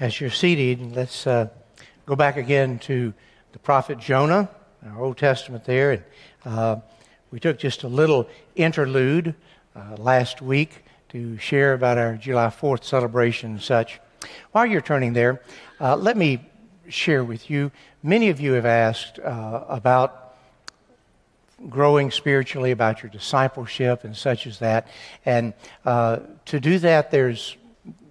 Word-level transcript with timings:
As 0.00 0.20
you're 0.20 0.30
seated, 0.30 0.94
let's 0.94 1.26
uh, 1.26 1.48
go 2.06 2.14
back 2.14 2.36
again 2.36 2.78
to 2.80 3.12
the 3.50 3.58
prophet 3.58 3.98
Jonah, 3.98 4.48
our 4.86 5.02
Old 5.02 5.18
Testament 5.18 5.64
there. 5.64 5.90
And, 5.90 6.04
uh, 6.44 6.76
we 7.32 7.40
took 7.40 7.58
just 7.58 7.82
a 7.82 7.88
little 7.88 8.28
interlude 8.54 9.34
uh, 9.74 9.96
last 9.96 10.40
week 10.40 10.84
to 11.08 11.36
share 11.38 11.72
about 11.72 11.98
our 11.98 12.14
July 12.14 12.46
4th 12.46 12.84
celebration 12.84 13.50
and 13.50 13.60
such. 13.60 13.98
While 14.52 14.66
you're 14.66 14.82
turning 14.82 15.14
there, 15.14 15.42
uh, 15.80 15.96
let 15.96 16.16
me 16.16 16.46
share 16.88 17.24
with 17.24 17.50
you. 17.50 17.72
Many 18.00 18.28
of 18.28 18.38
you 18.38 18.52
have 18.52 18.66
asked 18.66 19.18
uh, 19.18 19.64
about 19.68 20.36
growing 21.68 22.12
spiritually, 22.12 22.70
about 22.70 23.02
your 23.02 23.10
discipleship 23.10 24.04
and 24.04 24.16
such 24.16 24.46
as 24.46 24.60
that. 24.60 24.86
And 25.26 25.54
uh, 25.84 26.20
to 26.44 26.60
do 26.60 26.78
that, 26.78 27.10
there's 27.10 27.56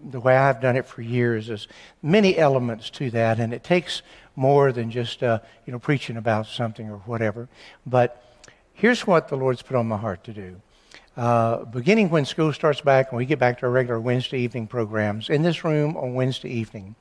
the 0.09 0.19
way 0.19 0.35
I've 0.35 0.61
done 0.61 0.75
it 0.75 0.85
for 0.85 1.01
years 1.01 1.49
is 1.49 1.67
many 2.01 2.37
elements 2.37 2.89
to 2.91 3.09
that, 3.11 3.39
and 3.39 3.53
it 3.53 3.63
takes 3.63 4.01
more 4.35 4.71
than 4.71 4.91
just 4.91 5.23
uh, 5.23 5.39
you 5.65 5.73
know 5.73 5.79
preaching 5.79 6.17
about 6.17 6.47
something 6.47 6.89
or 6.89 6.97
whatever. 6.99 7.49
But 7.85 8.23
here's 8.73 9.05
what 9.05 9.27
the 9.27 9.35
Lord's 9.35 9.61
put 9.61 9.75
on 9.75 9.87
my 9.87 9.97
heart 9.97 10.23
to 10.25 10.33
do. 10.33 10.61
Uh, 11.17 11.65
beginning 11.65 12.11
when 12.11 12.25
school 12.25 12.53
starts 12.53 12.79
back 12.79 13.11
and 13.11 13.17
we 13.17 13.25
get 13.25 13.39
back 13.39 13.57
to 13.59 13.65
our 13.65 13.71
regular 13.71 13.99
Wednesday 13.99 14.39
evening 14.39 14.67
programs, 14.67 15.29
in 15.29 15.41
this 15.41 15.63
room 15.63 15.97
on 15.97 16.13
Wednesday 16.13 16.49
evening, 16.49 16.95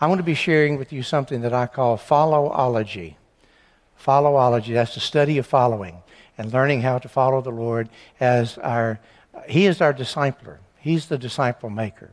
I 0.00 0.06
want 0.06 0.18
to 0.18 0.24
be 0.24 0.34
sharing 0.34 0.76
with 0.76 0.92
you 0.92 1.02
something 1.02 1.40
that 1.40 1.54
I 1.54 1.66
call 1.66 1.96
followology. 1.96 3.14
Followology, 3.98 4.74
that's 4.74 4.94
the 4.94 5.00
study 5.00 5.38
of 5.38 5.46
following 5.46 6.02
and 6.36 6.52
learning 6.52 6.82
how 6.82 6.98
to 6.98 7.08
follow 7.08 7.40
the 7.40 7.50
Lord 7.50 7.88
as 8.20 8.58
our, 8.58 9.00
He 9.48 9.64
is 9.64 9.80
our 9.80 9.94
discipler. 9.94 10.58
He's 10.84 11.06
the 11.06 11.16
disciple 11.16 11.70
maker 11.70 12.10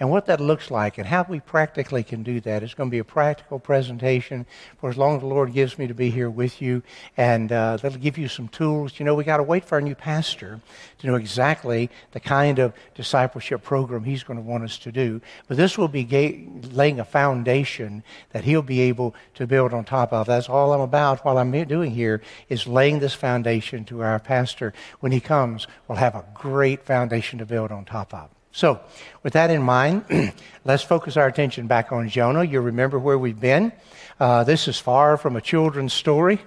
and 0.00 0.10
what 0.10 0.26
that 0.26 0.40
looks 0.40 0.70
like 0.70 0.98
and 0.98 1.06
how 1.06 1.24
we 1.28 1.40
practically 1.40 2.02
can 2.02 2.22
do 2.22 2.40
that. 2.40 2.62
It's 2.62 2.74
going 2.74 2.90
to 2.90 2.94
be 2.94 2.98
a 2.98 3.04
practical 3.04 3.58
presentation 3.58 4.46
for 4.78 4.90
as 4.90 4.96
long 4.96 5.16
as 5.16 5.20
the 5.20 5.26
Lord 5.26 5.52
gives 5.52 5.78
me 5.78 5.86
to 5.86 5.94
be 5.94 6.10
here 6.10 6.30
with 6.30 6.60
you, 6.60 6.82
and 7.16 7.50
uh, 7.50 7.76
that'll 7.76 7.98
give 7.98 8.18
you 8.18 8.28
some 8.28 8.48
tools. 8.48 8.98
You 8.98 9.04
know, 9.04 9.14
we 9.14 9.24
got 9.24 9.38
to 9.38 9.42
wait 9.42 9.64
for 9.64 9.76
our 9.76 9.80
new 9.80 9.94
pastor 9.94 10.60
to 10.98 11.06
know 11.06 11.14
exactly 11.14 11.90
the 12.12 12.20
kind 12.20 12.58
of 12.58 12.72
discipleship 12.94 13.62
program 13.62 14.04
he's 14.04 14.24
going 14.24 14.38
to 14.38 14.42
want 14.42 14.64
us 14.64 14.78
to 14.78 14.92
do. 14.92 15.20
But 15.48 15.56
this 15.56 15.78
will 15.78 15.88
be 15.88 16.04
ga- 16.04 16.46
laying 16.72 17.00
a 17.00 17.04
foundation 17.04 18.02
that 18.30 18.44
he'll 18.44 18.62
be 18.62 18.80
able 18.80 19.14
to 19.34 19.46
build 19.46 19.72
on 19.72 19.84
top 19.84 20.12
of. 20.12 20.26
That's 20.26 20.48
all 20.48 20.72
I'm 20.72 20.80
about. 20.80 21.24
While 21.24 21.38
I'm 21.38 21.52
doing 21.64 21.92
here 21.92 22.20
is 22.48 22.66
laying 22.66 22.98
this 22.98 23.14
foundation 23.14 23.84
to 23.86 24.02
our 24.02 24.18
pastor. 24.18 24.72
When 25.00 25.12
he 25.12 25.20
comes, 25.20 25.66
we'll 25.86 25.98
have 25.98 26.14
a 26.14 26.24
great 26.34 26.84
foundation 26.84 27.38
to 27.38 27.46
build 27.46 27.70
on 27.70 27.84
top 27.84 28.12
of. 28.12 28.28
So, 28.54 28.78
with 29.24 29.32
that 29.32 29.50
in 29.50 29.62
mind, 29.62 30.04
let's 30.64 30.84
focus 30.84 31.16
our 31.16 31.26
attention 31.26 31.66
back 31.66 31.90
on 31.90 32.08
Jonah. 32.08 32.44
You 32.44 32.60
remember 32.60 33.00
where 33.00 33.18
we've 33.18 33.38
been. 33.38 33.72
Uh, 34.20 34.44
this 34.44 34.68
is 34.68 34.78
far 34.78 35.16
from 35.16 35.34
a 35.34 35.40
children's 35.40 35.92
story. 35.92 36.38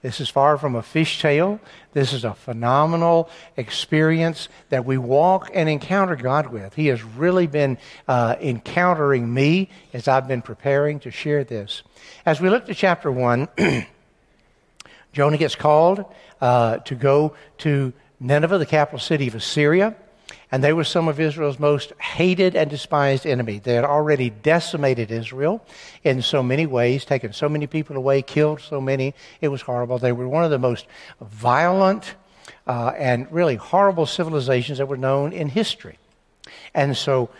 This 0.00 0.18
is 0.18 0.30
far 0.30 0.56
from 0.56 0.76
a 0.76 0.82
fish 0.82 1.20
tale. 1.20 1.60
This 1.92 2.14
is 2.14 2.24
a 2.24 2.32
phenomenal 2.32 3.28
experience 3.58 4.48
that 4.70 4.86
we 4.86 4.96
walk 4.96 5.50
and 5.52 5.68
encounter 5.68 6.16
God 6.16 6.46
with. 6.46 6.72
He 6.72 6.86
has 6.86 7.02
really 7.02 7.46
been 7.46 7.76
uh, 8.08 8.36
encountering 8.40 9.32
me 9.32 9.68
as 9.92 10.08
I've 10.08 10.26
been 10.26 10.40
preparing 10.40 11.00
to 11.00 11.10
share 11.10 11.44
this. 11.44 11.82
As 12.24 12.40
we 12.40 12.48
look 12.48 12.64
to 12.64 12.74
chapter 12.74 13.12
1, 13.12 13.48
Jonah 15.12 15.36
gets 15.36 15.54
called 15.54 16.02
uh, 16.40 16.78
to 16.78 16.94
go 16.94 17.36
to 17.58 17.92
Nineveh, 18.20 18.56
the 18.56 18.64
capital 18.64 18.98
city 18.98 19.28
of 19.28 19.34
Assyria 19.34 19.94
and 20.52 20.62
they 20.62 20.74
were 20.74 20.84
some 20.84 21.08
of 21.08 21.18
Israel's 21.18 21.58
most 21.58 21.94
hated 21.98 22.54
and 22.54 22.68
despised 22.68 23.26
enemy. 23.26 23.58
They 23.58 23.72
had 23.72 23.84
already 23.84 24.28
decimated 24.28 25.10
Israel 25.10 25.64
in 26.04 26.20
so 26.20 26.42
many 26.42 26.66
ways, 26.66 27.06
taken 27.06 27.32
so 27.32 27.48
many 27.48 27.66
people 27.66 27.96
away, 27.96 28.20
killed 28.20 28.60
so 28.60 28.78
many. 28.78 29.14
It 29.40 29.48
was 29.48 29.62
horrible. 29.62 29.98
They 29.98 30.12
were 30.12 30.28
one 30.28 30.44
of 30.44 30.50
the 30.50 30.58
most 30.58 30.86
violent 31.22 32.14
uh, 32.66 32.92
and 32.98 33.32
really 33.32 33.56
horrible 33.56 34.04
civilizations 34.04 34.76
that 34.76 34.86
were 34.86 34.98
known 34.98 35.32
in 35.32 35.48
history. 35.48 35.98
And 36.74 36.94
so 36.94 37.30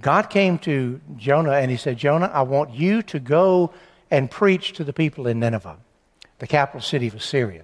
God 0.00 0.30
came 0.30 0.56
to 0.60 1.00
Jonah 1.16 1.54
and 1.54 1.72
he 1.72 1.76
said, 1.76 1.98
Jonah, 1.98 2.30
I 2.32 2.42
want 2.42 2.72
you 2.72 3.02
to 3.02 3.18
go 3.18 3.72
and 4.12 4.30
preach 4.30 4.74
to 4.74 4.84
the 4.84 4.92
people 4.92 5.26
in 5.26 5.40
Nineveh, 5.40 5.76
the 6.38 6.46
capital 6.46 6.80
city 6.80 7.08
of 7.08 7.16
Assyria. 7.16 7.62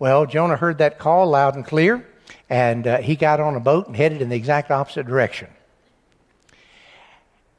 Well, 0.00 0.26
Jonah 0.26 0.56
heard 0.56 0.78
that 0.78 0.98
call 0.98 1.28
loud 1.28 1.54
and 1.54 1.64
clear. 1.64 2.04
And 2.52 2.86
uh, 2.86 2.98
he 2.98 3.16
got 3.16 3.40
on 3.40 3.56
a 3.56 3.60
boat 3.60 3.86
and 3.86 3.96
headed 3.96 4.20
in 4.20 4.28
the 4.28 4.36
exact 4.36 4.70
opposite 4.70 5.06
direction. 5.06 5.48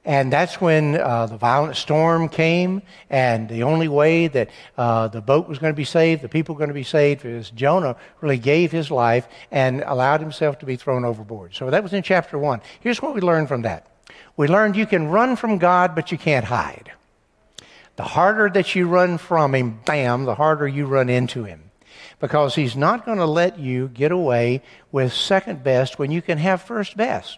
And 0.05 0.31
that's 0.31 0.61
when 0.61 0.99
uh, 0.99 1.25
the 1.25 1.37
violent 1.37 1.77
storm 1.77 2.29
came, 2.29 2.83
and 3.09 3.49
the 3.49 3.63
only 3.63 3.87
way 3.87 4.27
that 4.27 4.51
uh, 4.77 5.07
the 5.07 5.19
boat 5.19 5.47
was 5.49 5.57
going 5.57 5.73
to 5.73 5.75
be 5.75 5.83
saved, 5.83 6.21
the 6.21 6.29
people 6.29 6.53
were 6.53 6.59
going 6.59 6.67
to 6.67 6.75
be 6.75 6.83
saved, 6.83 7.25
is 7.25 7.49
Jonah 7.49 7.95
really 8.21 8.37
gave 8.37 8.71
his 8.71 8.91
life 8.91 9.27
and 9.49 9.81
allowed 9.81 10.21
himself 10.21 10.59
to 10.59 10.67
be 10.67 10.75
thrown 10.75 11.05
overboard. 11.05 11.55
So 11.55 11.71
that 11.71 11.81
was 11.81 11.93
in 11.93 12.03
chapter 12.03 12.37
one. 12.37 12.61
Here's 12.79 13.01
what 13.01 13.15
we 13.15 13.21
learned 13.21 13.47
from 13.47 13.63
that 13.63 13.87
we 14.37 14.47
learned 14.47 14.75
you 14.75 14.85
can 14.85 15.07
run 15.07 15.37
from 15.37 15.57
God, 15.57 15.95
but 15.95 16.11
you 16.11 16.19
can't 16.19 16.45
hide. 16.45 16.91
The 17.95 18.03
harder 18.03 18.47
that 18.49 18.75
you 18.75 18.87
run 18.87 19.17
from 19.17 19.55
Him, 19.55 19.79
bam, 19.87 20.25
the 20.25 20.35
harder 20.35 20.67
you 20.67 20.85
run 20.85 21.09
into 21.09 21.45
Him 21.45 21.71
because 22.23 22.55
He's 22.55 22.77
not 22.77 23.05
going 23.05 23.17
to 23.17 23.25
let 23.25 23.59
you 23.59 23.89
get 23.89 24.13
away 24.13 24.61
with 24.93 25.11
second 25.11 25.61
best 25.61 25.99
when 25.99 26.09
you 26.09 26.21
can 26.21 26.37
have 26.37 26.61
first 26.61 26.95
best. 26.95 27.37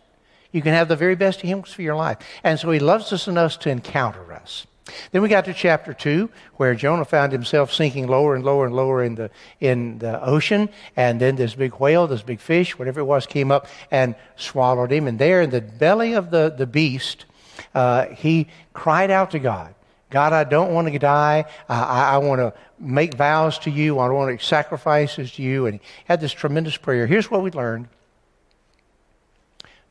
You 0.52 0.62
can 0.62 0.74
have 0.74 0.88
the 0.88 0.96
very 0.96 1.16
best 1.16 1.42
He 1.42 1.52
wants 1.56 1.74
for 1.74 1.82
your 1.82 1.96
life. 1.96 2.20
And 2.44 2.60
so 2.60 2.70
He 2.70 2.78
loves 2.78 3.12
us 3.12 3.28
enough 3.28 3.58
to 3.62 3.72
encounter 3.72 4.32
us. 4.32 4.68
Then 5.12 5.24
we 5.24 5.28
got 5.28 5.46
to 5.46 5.56
chapter 5.56 5.92
2, 5.92 6.30
where 6.58 6.76
Jonah 6.76 7.04
found 7.04 7.32
himself 7.32 7.74
sinking 7.74 8.06
lower 8.06 8.36
and 8.36 8.46
lower 8.46 8.68
and 8.68 8.76
lower 8.76 9.04
in 9.04 9.16
the, 9.16 9.32
in 9.60 9.98
the 9.98 10.24
ocean. 10.24 10.70
And 10.96 11.20
then 11.20 11.36
this 11.36 11.56
big 11.56 11.74
whale, 11.80 12.06
this 12.06 12.22
big 12.22 12.40
fish, 12.40 12.78
whatever 12.78 13.00
it 13.00 13.06
was, 13.06 13.26
came 13.26 13.52
up 13.52 13.66
and 13.90 14.14
swallowed 14.36 14.92
him. 14.92 15.08
And 15.08 15.18
there 15.18 15.42
in 15.42 15.50
the 15.50 15.62
belly 15.62 16.14
of 16.14 16.30
the, 16.30 16.54
the 16.56 16.68
beast, 16.68 17.26
uh, 17.74 18.06
he 18.10 18.50
cried 18.74 19.10
out 19.10 19.32
to 19.32 19.40
God. 19.40 19.74
God, 20.16 20.32
I 20.32 20.46
don't 20.46 20.74
want 20.74 20.90
to 20.90 20.98
die. 20.98 21.44
I, 21.68 22.14
I 22.14 22.18
want 22.20 22.40
to 22.40 22.54
make 22.80 23.16
vows 23.16 23.60
to 23.60 23.70
you. 23.70 24.00
I 24.00 24.08
want 24.08 24.30
to 24.30 24.32
make 24.32 24.42
sacrifices 24.42 25.34
to 25.34 25.42
you. 25.42 25.66
And 25.66 25.82
he 25.82 25.86
had 26.06 26.22
this 26.22 26.32
tremendous 26.32 26.78
prayer. 26.78 27.06
Here's 27.06 27.30
what 27.30 27.44
we 27.44 27.52
learned 27.52 27.90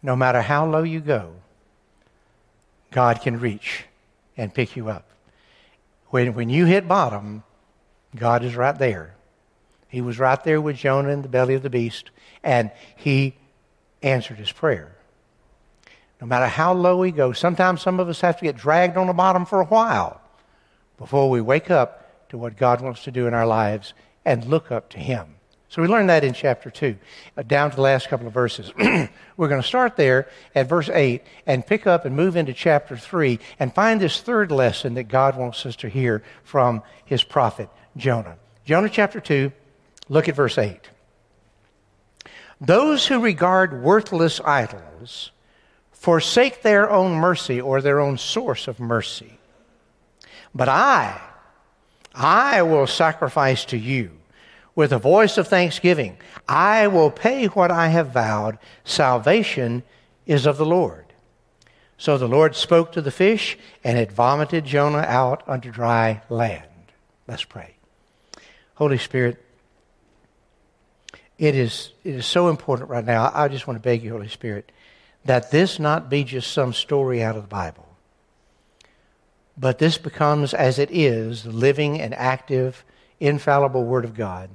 no 0.02 0.16
matter 0.16 0.40
how 0.40 0.64
low 0.64 0.82
you 0.82 1.00
go, 1.00 1.34
God 2.90 3.20
can 3.20 3.38
reach 3.38 3.84
and 4.34 4.54
pick 4.54 4.76
you 4.76 4.88
up. 4.88 5.04
When, 6.08 6.32
when 6.32 6.48
you 6.48 6.64
hit 6.64 6.88
bottom, 6.88 7.42
God 8.16 8.44
is 8.44 8.56
right 8.56 8.78
there. 8.78 9.16
He 9.88 10.00
was 10.00 10.18
right 10.18 10.42
there 10.42 10.58
with 10.58 10.76
Jonah 10.76 11.10
in 11.10 11.20
the 11.20 11.28
belly 11.28 11.52
of 11.52 11.62
the 11.62 11.68
beast, 11.68 12.10
and 12.42 12.70
he 12.96 13.34
answered 14.02 14.38
his 14.38 14.52
prayer. 14.52 14.96
No 16.20 16.26
matter 16.26 16.46
how 16.46 16.72
low 16.72 16.98
we 16.98 17.10
go, 17.10 17.32
sometimes 17.32 17.82
some 17.82 18.00
of 18.00 18.08
us 18.08 18.20
have 18.20 18.38
to 18.38 18.44
get 18.44 18.56
dragged 18.56 18.96
on 18.96 19.06
the 19.06 19.12
bottom 19.12 19.44
for 19.44 19.60
a 19.60 19.66
while 19.66 20.20
before 20.96 21.28
we 21.28 21.40
wake 21.40 21.70
up 21.70 22.28
to 22.28 22.38
what 22.38 22.56
God 22.56 22.80
wants 22.80 23.04
to 23.04 23.10
do 23.10 23.26
in 23.26 23.34
our 23.34 23.46
lives 23.46 23.94
and 24.24 24.44
look 24.44 24.70
up 24.72 24.88
to 24.90 24.98
Him. 24.98 25.34
So 25.68 25.82
we 25.82 25.88
learned 25.88 26.08
that 26.08 26.22
in 26.22 26.34
chapter 26.34 26.70
2, 26.70 26.96
uh, 27.36 27.42
down 27.42 27.70
to 27.70 27.76
the 27.76 27.82
last 27.82 28.08
couple 28.08 28.28
of 28.28 28.32
verses. 28.32 28.72
We're 29.36 29.48
going 29.48 29.60
to 29.60 29.66
start 29.66 29.96
there 29.96 30.28
at 30.54 30.68
verse 30.68 30.88
8 30.88 31.20
and 31.46 31.66
pick 31.66 31.84
up 31.84 32.04
and 32.04 32.14
move 32.14 32.36
into 32.36 32.52
chapter 32.52 32.96
3 32.96 33.40
and 33.58 33.74
find 33.74 34.00
this 34.00 34.20
third 34.20 34.52
lesson 34.52 34.94
that 34.94 35.08
God 35.08 35.36
wants 35.36 35.66
us 35.66 35.74
to 35.76 35.88
hear 35.88 36.22
from 36.44 36.82
His 37.04 37.24
prophet 37.24 37.68
Jonah. 37.96 38.36
Jonah 38.64 38.88
chapter 38.88 39.18
2, 39.18 39.50
look 40.08 40.28
at 40.28 40.36
verse 40.36 40.58
8. 40.58 40.78
Those 42.60 43.06
who 43.08 43.20
regard 43.20 43.82
worthless 43.82 44.40
idols 44.40 45.32
forsake 46.04 46.60
their 46.60 46.90
own 46.90 47.12
mercy 47.14 47.58
or 47.58 47.80
their 47.80 47.98
own 47.98 48.18
source 48.18 48.68
of 48.68 48.78
mercy. 48.78 49.38
But 50.54 50.68
I, 50.68 51.18
I 52.14 52.60
will 52.60 52.86
sacrifice 52.86 53.64
to 53.66 53.78
you 53.78 54.10
with 54.74 54.92
a 54.92 54.98
voice 54.98 55.38
of 55.38 55.48
thanksgiving. 55.48 56.18
I 56.46 56.88
will 56.88 57.10
pay 57.10 57.46
what 57.46 57.70
I 57.70 57.88
have 57.88 58.10
vowed. 58.10 58.58
Salvation 58.84 59.82
is 60.26 60.44
of 60.44 60.58
the 60.58 60.66
Lord. 60.66 61.06
So 61.96 62.18
the 62.18 62.28
Lord 62.28 62.54
spoke 62.54 62.92
to 62.92 63.00
the 63.00 63.10
fish, 63.10 63.56
and 63.82 63.96
it 63.96 64.12
vomited 64.12 64.66
Jonah 64.66 65.06
out 65.08 65.42
onto 65.48 65.70
dry 65.70 66.20
land. 66.28 66.68
Let's 67.26 67.44
pray. 67.44 67.76
Holy 68.74 68.98
Spirit, 68.98 69.42
it 71.38 71.54
is, 71.54 71.92
it 72.04 72.16
is 72.16 72.26
so 72.26 72.48
important 72.48 72.90
right 72.90 73.06
now. 73.06 73.30
I 73.32 73.48
just 73.48 73.66
want 73.66 73.78
to 73.78 73.82
beg 73.82 74.02
you, 74.02 74.10
Holy 74.10 74.28
Spirit, 74.28 74.70
that 75.24 75.50
this 75.50 75.78
not 75.78 76.10
be 76.10 76.24
just 76.24 76.52
some 76.52 76.72
story 76.72 77.22
out 77.22 77.36
of 77.36 77.42
the 77.42 77.48
Bible, 77.48 77.88
but 79.56 79.78
this 79.78 79.98
becomes, 79.98 80.52
as 80.52 80.78
it 80.78 80.90
is, 80.90 81.44
the 81.44 81.52
living 81.52 82.00
and 82.00 82.14
active, 82.14 82.84
infallible 83.20 83.84
Word 83.84 84.04
of 84.04 84.14
God 84.14 84.50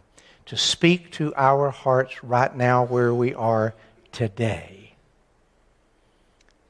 to 0.46 0.58
speak 0.58 1.12
to 1.12 1.34
our 1.36 1.70
hearts 1.70 2.24
right 2.24 2.56
now 2.56 2.84
where 2.84 3.14
we 3.14 3.34
are 3.34 3.74
today. 4.12 4.94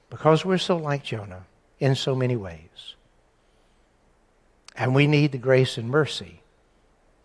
Because 0.10 0.44
we're 0.44 0.58
so 0.58 0.78
like 0.78 1.04
Jonah, 1.04 1.46
in 1.80 1.96
so 1.96 2.14
many 2.16 2.36
ways. 2.36 2.96
And 4.76 4.94
we 4.94 5.08
need 5.08 5.32
the 5.32 5.38
grace 5.38 5.78
and 5.78 5.90
mercy 5.90 6.42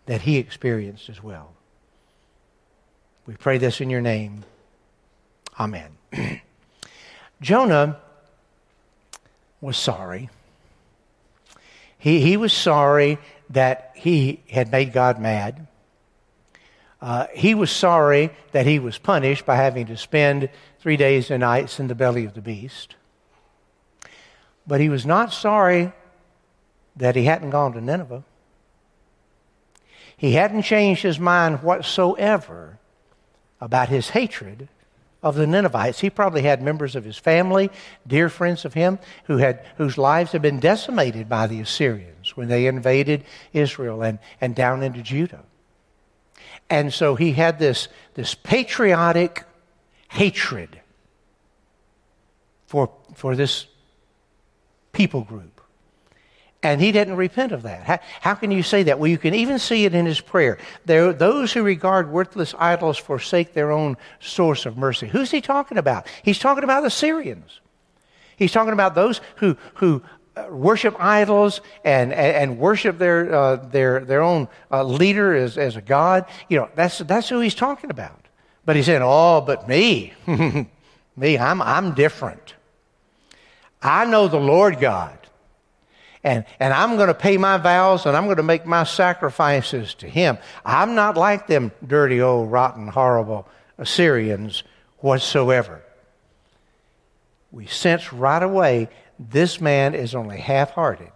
that 0.05 0.21
he 0.21 0.37
experienced 0.37 1.09
as 1.09 1.21
well. 1.21 1.53
We 3.25 3.35
pray 3.35 3.57
this 3.57 3.81
in 3.81 3.89
your 3.89 4.01
name. 4.01 4.43
Amen. 5.59 5.91
Jonah 7.41 7.99
was 9.61 9.77
sorry. 9.77 10.29
He, 11.97 12.21
he 12.21 12.37
was 12.37 12.53
sorry 12.53 13.17
that 13.49 13.91
he 13.95 14.41
had 14.49 14.71
made 14.71 14.93
God 14.93 15.19
mad. 15.19 15.67
Uh, 17.01 17.27
he 17.33 17.53
was 17.53 17.71
sorry 17.71 18.31
that 18.51 18.65
he 18.65 18.79
was 18.79 18.97
punished 18.97 19.45
by 19.45 19.55
having 19.55 19.87
to 19.87 19.97
spend 19.97 20.49
three 20.79 20.97
days 20.97 21.29
and 21.29 21.41
nights 21.41 21.79
in 21.79 21.87
the 21.87 21.95
belly 21.95 22.25
of 22.25 22.33
the 22.33 22.41
beast. 22.41 22.95
But 24.67 24.81
he 24.81 24.89
was 24.89 25.05
not 25.05 25.33
sorry 25.33 25.93
that 26.95 27.15
he 27.15 27.25
hadn't 27.25 27.49
gone 27.49 27.73
to 27.73 27.81
Nineveh. 27.81 28.23
He 30.17 30.33
hadn't 30.33 30.63
changed 30.63 31.03
his 31.03 31.19
mind 31.19 31.61
whatsoever 31.61 32.79
about 33.59 33.89
his 33.89 34.09
hatred 34.09 34.69
of 35.23 35.35
the 35.35 35.47
Ninevites. 35.47 35.99
He 35.99 36.09
probably 36.09 36.43
had 36.43 36.61
members 36.61 36.95
of 36.95 37.03
his 37.03 37.17
family, 37.17 37.71
dear 38.05 38.29
friends 38.29 38.65
of 38.65 38.73
him, 38.73 38.99
who 39.25 39.37
had, 39.37 39.65
whose 39.77 39.97
lives 39.97 40.31
had 40.31 40.41
been 40.41 40.59
decimated 40.59 41.27
by 41.27 41.47
the 41.47 41.59
Assyrians 41.61 42.37
when 42.37 42.47
they 42.47 42.67
invaded 42.67 43.23
Israel 43.53 44.03
and, 44.03 44.19
and 44.39 44.55
down 44.55 44.83
into 44.83 45.01
Judah. 45.01 45.43
And 46.69 46.93
so 46.93 47.15
he 47.15 47.31
had 47.33 47.59
this, 47.59 47.87
this 48.15 48.35
patriotic 48.35 49.43
hatred 50.09 50.81
for, 52.67 52.91
for 53.13 53.35
this 53.35 53.67
people 54.91 55.21
group. 55.21 55.54
And 56.65 56.81
he 56.81 56.91
didn't 56.91 57.15
repent 57.15 57.51
of 57.51 57.61
that. 57.61 57.83
How, 57.83 57.99
how, 58.21 58.33
can 58.33 58.49
you 58.49 58.63
say 58.63 58.81
that? 58.83 58.97
Well, 58.97 59.07
you 59.07 59.19
can 59.19 59.35
even 59.35 59.59
see 59.59 59.85
it 59.85 59.93
in 59.93 60.07
his 60.07 60.19
prayer. 60.19 60.57
There, 60.83 61.13
those 61.13 61.53
who 61.53 61.61
regard 61.61 62.09
worthless 62.09 62.55
idols 62.57 62.97
forsake 62.97 63.53
their 63.53 63.71
own 63.71 63.97
source 64.19 64.65
of 64.65 64.75
mercy. 64.75 65.07
Who's 65.07 65.29
he 65.29 65.41
talking 65.41 65.77
about? 65.77 66.07
He's 66.23 66.39
talking 66.39 66.63
about 66.63 66.81
the 66.81 66.87
Assyrians. 66.87 67.59
He's 68.35 68.51
talking 68.51 68.73
about 68.73 68.95
those 68.95 69.21
who, 69.35 69.57
who 69.75 70.01
uh, 70.35 70.47
worship 70.49 70.95
idols 70.99 71.61
and, 71.83 72.11
and, 72.11 72.35
and 72.35 72.57
worship 72.57 72.97
their, 72.97 73.31
uh, 73.31 73.55
their, 73.57 73.99
their 73.99 74.23
own 74.23 74.47
uh, 74.71 74.83
leader 74.83 75.35
as, 75.35 75.59
as 75.59 75.75
a 75.75 75.81
god. 75.81 76.25
You 76.49 76.57
know, 76.57 76.69
that's, 76.73 76.97
that's 76.97 77.29
who 77.29 77.41
he's 77.41 77.53
talking 77.53 77.91
about. 77.91 78.25
But 78.65 78.75
he's 78.75 78.87
saying, 78.87 79.03
oh, 79.03 79.39
but 79.41 79.67
me, 79.67 80.13
me, 81.15 81.37
I'm, 81.37 81.61
I'm 81.61 81.93
different. 81.93 82.55
I 83.83 84.05
know 84.05 84.27
the 84.27 84.39
Lord 84.39 84.79
God 84.79 85.19
and, 86.25 86.43
and 86.59 86.73
I'm 86.73 86.95
going 86.95 87.07
to 87.07 87.13
pay 87.13 87.37
my 87.37 87.57
vows 87.57 88.07
and 88.07 88.17
I'm 88.17 88.25
going 88.25 88.37
to 88.37 88.43
make 88.43 88.65
my 88.65 88.83
sacrifices 88.83 89.93
to 89.95 90.09
him. 90.09 90.39
I'm 90.65 90.95
not 90.95 91.17
like 91.17 91.45
them 91.45 91.71
dirty, 91.85 92.19
old, 92.19 92.51
rotten, 92.51 92.87
horrible 92.87 93.47
Assyrians 93.77 94.63
whatsoever. 94.97 95.83
We 97.51 97.67
sense 97.67 98.11
right 98.11 98.41
away 98.41 98.89
this 99.19 99.61
man 99.61 99.93
is 99.93 100.15
only 100.15 100.39
half 100.39 100.71
hearted. 100.71 101.11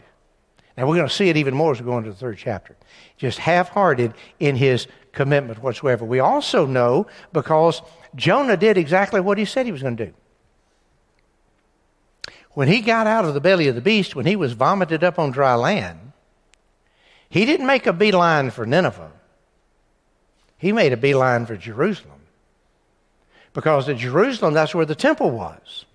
Now, 0.78 0.88
we're 0.88 0.96
going 0.96 1.10
to 1.10 1.14
see 1.14 1.28
it 1.28 1.38
even 1.38 1.56
more 1.56 1.72
as 1.72 1.80
we 1.80 1.86
go 1.86 1.98
into 1.98 2.12
the 2.12 2.16
third 2.16 2.38
chapter. 2.38 2.78
Just 3.18 3.40
half 3.40 3.70
hearted 3.70 4.14
in 4.40 4.56
his 4.56 4.88
commitment 5.12 5.62
whatsoever. 5.64 6.06
We 6.06 6.20
also 6.20 6.68
know 6.68 7.08
because 7.34 7.82
Jonah 8.16 8.56
did 8.56 8.78
exactly 8.78 9.22
what 9.22 9.40
he 9.40 9.46
said 9.46 9.66
he 9.66 9.72
was 9.72 9.82
going 9.82 9.98
to 9.98 10.06
do. 10.06 10.14
When 12.52 12.68
he 12.68 12.82
got 12.82 13.08
out 13.08 13.26
of 13.26 13.34
the 13.34 13.42
belly 13.42 13.68
of 13.68 13.76
the 13.76 13.82
beast, 13.82 14.16
when 14.16 14.26
he 14.26 14.36
was 14.36 14.54
vomited 14.54 15.04
up 15.04 15.20
on 15.20 15.32
dry 15.32 15.56
land, 15.56 16.14
he 17.30 17.46
didn't 17.46 17.68
make 17.68 17.86
a 17.86 17.94
beeline 17.94 18.50
for 18.50 18.66
Nineveh. 18.66 19.12
He 20.58 20.72
made 20.72 20.92
a 20.92 20.98
beeline 20.98 21.46
for 21.46 21.56
Jerusalem. 21.56 22.22
Because 23.54 23.88
at 23.88 23.98
Jerusalem, 23.98 24.54
that's 24.54 24.76
where 24.76 24.86
the 24.86 24.96
temple 24.96 25.32
was 25.32 25.86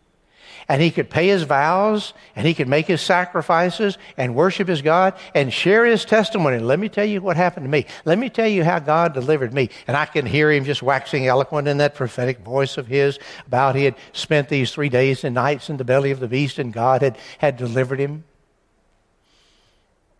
and 0.68 0.80
he 0.80 0.90
could 0.90 1.10
pay 1.10 1.28
his 1.28 1.42
vows 1.42 2.14
and 2.36 2.46
he 2.46 2.54
could 2.54 2.68
make 2.68 2.86
his 2.86 3.00
sacrifices 3.00 3.98
and 4.16 4.34
worship 4.34 4.68
his 4.68 4.82
God 4.82 5.14
and 5.34 5.52
share 5.52 5.84
his 5.84 6.04
testimony. 6.04 6.58
Let 6.58 6.78
me 6.78 6.88
tell 6.88 7.04
you 7.04 7.20
what 7.20 7.36
happened 7.36 7.64
to 7.64 7.70
me. 7.70 7.86
Let 8.04 8.18
me 8.18 8.30
tell 8.30 8.48
you 8.48 8.64
how 8.64 8.78
God 8.78 9.14
delivered 9.14 9.52
me. 9.52 9.70
And 9.86 9.96
I 9.96 10.06
can 10.06 10.26
hear 10.26 10.50
him 10.50 10.64
just 10.64 10.82
waxing 10.82 11.26
eloquent 11.26 11.68
in 11.68 11.78
that 11.78 11.94
prophetic 11.94 12.38
voice 12.40 12.78
of 12.78 12.86
his 12.86 13.18
about 13.46 13.74
he 13.74 13.84
had 13.84 13.96
spent 14.12 14.48
these 14.48 14.72
three 14.72 14.88
days 14.88 15.24
and 15.24 15.34
nights 15.34 15.68
in 15.68 15.76
the 15.76 15.84
belly 15.84 16.10
of 16.10 16.20
the 16.20 16.28
beast 16.28 16.58
and 16.58 16.72
God 16.72 17.02
had, 17.02 17.18
had 17.38 17.56
delivered 17.56 17.98
him. 17.98 18.24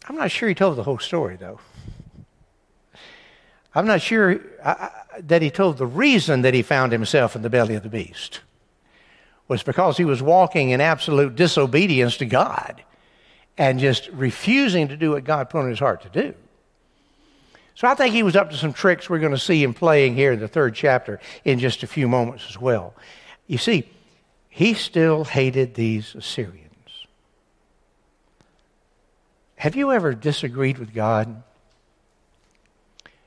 I'm 0.06 0.16
not 0.16 0.30
sure 0.30 0.48
he 0.48 0.54
told 0.54 0.76
the 0.76 0.82
whole 0.82 0.98
story, 0.98 1.36
though. 1.36 1.60
I'm 3.74 3.86
not 3.86 4.02
sure 4.02 4.40
I, 4.62 4.70
I, 4.70 5.20
that 5.20 5.42
he 5.42 5.50
told 5.50 5.78
the 5.78 5.86
reason 5.86 6.42
that 6.42 6.54
he 6.54 6.62
found 6.62 6.92
himself 6.92 7.34
in 7.34 7.42
the 7.42 7.50
belly 7.50 7.74
of 7.74 7.82
the 7.82 7.88
beast 7.88 8.40
was 9.48 9.62
because 9.62 9.96
he 9.96 10.04
was 10.04 10.22
walking 10.22 10.70
in 10.70 10.80
absolute 10.80 11.34
disobedience 11.34 12.16
to 12.18 12.26
God 12.26 12.82
and 13.58 13.78
just 13.78 14.08
refusing 14.08 14.88
to 14.88 14.96
do 14.96 15.10
what 15.10 15.24
God 15.24 15.50
put 15.50 15.62
in 15.64 15.70
his 15.70 15.78
heart 15.78 16.02
to 16.02 16.08
do. 16.08 16.34
So 17.74 17.88
I 17.88 17.94
think 17.94 18.14
he 18.14 18.22
was 18.22 18.36
up 18.36 18.50
to 18.50 18.56
some 18.56 18.72
tricks 18.72 19.10
we're 19.10 19.18
going 19.18 19.32
to 19.32 19.38
see 19.38 19.62
him 19.62 19.74
playing 19.74 20.14
here 20.14 20.32
in 20.32 20.40
the 20.40 20.48
third 20.48 20.74
chapter 20.74 21.20
in 21.44 21.58
just 21.58 21.82
a 21.82 21.86
few 21.86 22.08
moments 22.08 22.46
as 22.48 22.58
well. 22.58 22.94
You 23.46 23.58
see, 23.58 23.88
he 24.48 24.74
still 24.74 25.24
hated 25.24 25.74
these 25.74 26.14
Assyrians. 26.14 26.60
Have 29.56 29.76
you 29.76 29.92
ever 29.92 30.14
disagreed 30.14 30.78
with 30.78 30.94
God 30.94 31.42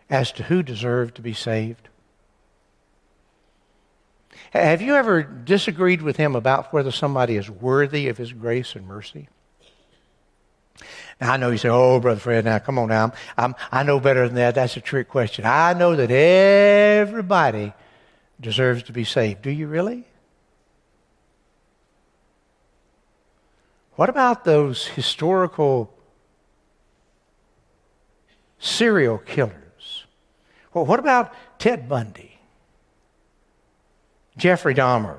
as 0.09 0.31
to 0.33 0.43
who 0.43 0.63
deserved 0.63 1.15
to 1.15 1.21
be 1.21 1.33
saved? 1.33 1.89
Have 4.51 4.81
you 4.81 4.95
ever 4.95 5.23
disagreed 5.23 6.01
with 6.01 6.17
him 6.17 6.35
about 6.35 6.73
whether 6.73 6.91
somebody 6.91 7.35
is 7.35 7.49
worthy 7.49 8.07
of 8.07 8.17
his 8.17 8.33
grace 8.33 8.75
and 8.75 8.87
mercy? 8.87 9.29
Now, 11.19 11.33
I 11.33 11.37
know 11.37 11.49
you 11.49 11.57
say, 11.57 11.69
oh, 11.69 11.99
Brother 11.99 12.19
Fred, 12.19 12.45
now 12.45 12.59
come 12.59 12.77
on 12.77 12.89
now. 12.89 13.11
I'm, 13.37 13.55
i 13.71 13.83
know 13.83 13.99
better 13.99 14.27
than 14.27 14.35
that. 14.35 14.55
That's 14.55 14.77
a 14.77 14.81
trick 14.81 15.09
question. 15.09 15.45
I 15.45 15.73
know 15.73 15.95
that 15.95 16.11
everybody 16.11 17.73
deserves 18.39 18.83
to 18.83 18.93
be 18.93 19.03
saved. 19.03 19.41
Do 19.41 19.49
you 19.49 19.67
really? 19.67 20.05
What 23.95 24.09
about 24.09 24.45
those 24.45 24.85
historical 24.85 25.91
serial 28.59 29.17
killers? 29.17 30.05
Well, 30.73 30.85
what 30.85 30.99
about 30.99 31.33
Ted 31.57 31.89
Bundy? 31.89 32.26
Jeffrey 34.37 34.75
Dahmer, 34.75 35.17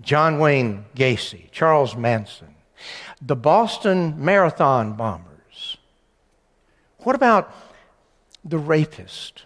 John 0.00 0.38
Wayne 0.38 0.84
Gacy, 0.94 1.50
Charles 1.50 1.96
Manson, 1.96 2.54
the 3.20 3.36
Boston 3.36 4.22
Marathon 4.22 4.92
bombers. 4.92 5.78
What 6.98 7.16
about 7.16 7.52
the 8.44 8.58
rapist, 8.58 9.44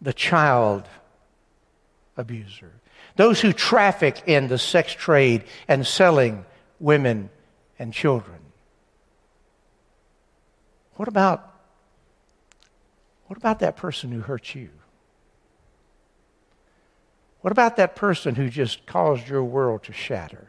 the 0.00 0.12
child 0.12 0.84
abuser, 2.16 2.72
those 3.16 3.40
who 3.40 3.52
traffic 3.52 4.22
in 4.26 4.46
the 4.48 4.58
sex 4.58 4.92
trade 4.92 5.44
and 5.66 5.86
selling 5.86 6.44
women 6.78 7.30
and 7.78 7.92
children? 7.92 8.38
What 10.94 11.08
about 11.08 11.52
what 13.26 13.36
about 13.36 13.58
that 13.58 13.76
person 13.76 14.12
who 14.12 14.20
hurt 14.20 14.54
you? 14.54 14.70
What 17.46 17.52
about 17.52 17.76
that 17.76 17.94
person 17.94 18.34
who 18.34 18.50
just 18.50 18.86
caused 18.86 19.28
your 19.28 19.44
world 19.44 19.84
to 19.84 19.92
shatter? 19.92 20.48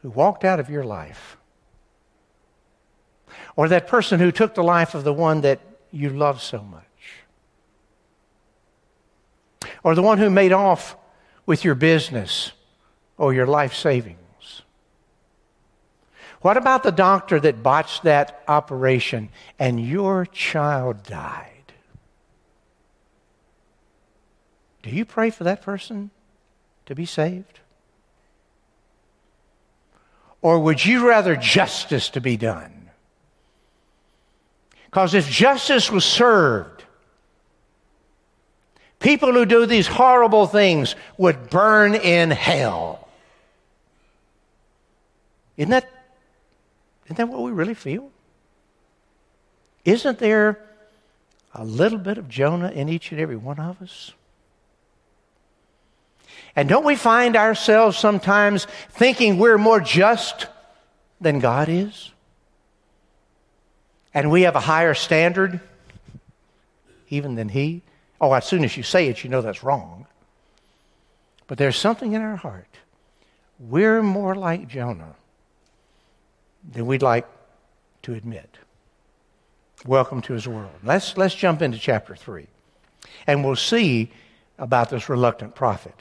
Who 0.00 0.10
walked 0.10 0.44
out 0.44 0.58
of 0.58 0.68
your 0.68 0.82
life? 0.82 1.36
Or 3.54 3.68
that 3.68 3.86
person 3.86 4.18
who 4.18 4.32
took 4.32 4.56
the 4.56 4.64
life 4.64 4.96
of 4.96 5.04
the 5.04 5.12
one 5.12 5.42
that 5.42 5.60
you 5.92 6.10
love 6.10 6.42
so 6.42 6.64
much? 6.64 6.82
Or 9.84 9.94
the 9.94 10.02
one 10.02 10.18
who 10.18 10.28
made 10.28 10.50
off 10.50 10.96
with 11.46 11.62
your 11.62 11.76
business 11.76 12.50
or 13.16 13.32
your 13.32 13.46
life 13.46 13.74
savings? 13.74 14.62
What 16.40 16.56
about 16.56 16.82
the 16.82 16.90
doctor 16.90 17.38
that 17.38 17.62
botched 17.62 18.02
that 18.02 18.42
operation 18.48 19.28
and 19.60 19.78
your 19.78 20.26
child 20.26 21.04
died? 21.04 21.51
Do 24.82 24.90
you 24.90 25.04
pray 25.04 25.30
for 25.30 25.44
that 25.44 25.62
person 25.62 26.10
to 26.86 26.94
be 26.94 27.06
saved? 27.06 27.60
Or 30.40 30.58
would 30.58 30.84
you 30.84 31.08
rather 31.08 31.36
justice 31.36 32.10
to 32.10 32.20
be 32.20 32.36
done? 32.36 32.90
Because 34.86 35.14
if 35.14 35.30
justice 35.30 35.90
was 35.90 36.04
served, 36.04 36.84
people 38.98 39.32
who 39.32 39.46
do 39.46 39.66
these 39.66 39.86
horrible 39.86 40.46
things 40.46 40.96
would 41.16 41.48
burn 41.48 41.94
in 41.94 42.30
hell. 42.30 43.08
Isn't 45.56 45.70
that, 45.70 45.88
isn't 47.06 47.16
that 47.16 47.28
what 47.28 47.42
we 47.42 47.52
really 47.52 47.74
feel? 47.74 48.10
Isn't 49.84 50.18
there 50.18 50.58
a 51.54 51.64
little 51.64 51.98
bit 51.98 52.18
of 52.18 52.28
Jonah 52.28 52.70
in 52.70 52.88
each 52.88 53.12
and 53.12 53.20
every 53.20 53.36
one 53.36 53.60
of 53.60 53.80
us? 53.80 54.12
And 56.54 56.68
don't 56.68 56.84
we 56.84 56.96
find 56.96 57.36
ourselves 57.36 57.96
sometimes 57.96 58.66
thinking 58.90 59.38
we're 59.38 59.58
more 59.58 59.80
just 59.80 60.46
than 61.20 61.38
God 61.38 61.68
is? 61.68 62.10
And 64.12 64.30
we 64.30 64.42
have 64.42 64.56
a 64.56 64.60
higher 64.60 64.94
standard 64.94 65.60
even 67.12 67.34
than 67.34 67.48
He? 67.50 67.82
Oh, 68.20 68.32
as 68.32 68.46
soon 68.46 68.64
as 68.64 68.76
you 68.76 68.82
say 68.82 69.08
it, 69.08 69.22
you 69.22 69.30
know 69.30 69.42
that's 69.42 69.62
wrong. 69.62 70.06
But 71.46 71.58
there's 71.58 71.76
something 71.76 72.12
in 72.12 72.22
our 72.22 72.36
heart. 72.36 72.68
We're 73.58 74.02
more 74.02 74.34
like 74.34 74.68
Jonah 74.68 75.14
than 76.72 76.86
we'd 76.86 77.02
like 77.02 77.26
to 78.02 78.14
admit. 78.14 78.58
Welcome 79.84 80.22
to 80.22 80.32
his 80.32 80.48
world. 80.48 80.72
Let's, 80.82 81.16
let's 81.16 81.34
jump 81.34 81.60
into 81.60 81.78
chapter 81.78 82.16
3, 82.16 82.46
and 83.26 83.44
we'll 83.44 83.56
see 83.56 84.10
about 84.58 84.90
this 84.90 85.08
reluctant 85.08 85.54
prophet. 85.54 85.94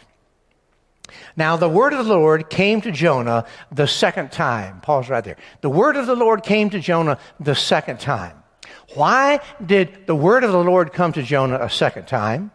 Now, 1.36 1.58
the 1.58 1.70
word 1.70 1.94
of 1.94 2.06
the 2.06 2.14
Lord 2.14 2.50
came 2.50 2.82
to 2.82 2.92
Jonah 2.92 3.46
the 3.72 3.88
second 3.88 4.32
time. 4.32 4.82
Pause 4.82 5.10
right 5.10 5.24
there. 5.24 5.38
The 5.62 5.70
word 5.70 5.96
of 5.96 6.08
the 6.08 6.16
Lord 6.16 6.44
came 6.44 6.70
to 6.72 6.80
Jonah 6.80 7.18
the 7.40 7.56
second 7.56 8.00
time. 8.00 8.42
Why 8.94 9.40
did 9.66 10.08
the 10.08 10.16
word 10.16 10.44
of 10.44 10.52
the 10.52 10.64
Lord 10.64 10.94
come 10.94 11.14
to 11.14 11.24
Jonah 11.24 11.60
a 11.62 11.70
second 11.70 12.08
time? 12.08 12.52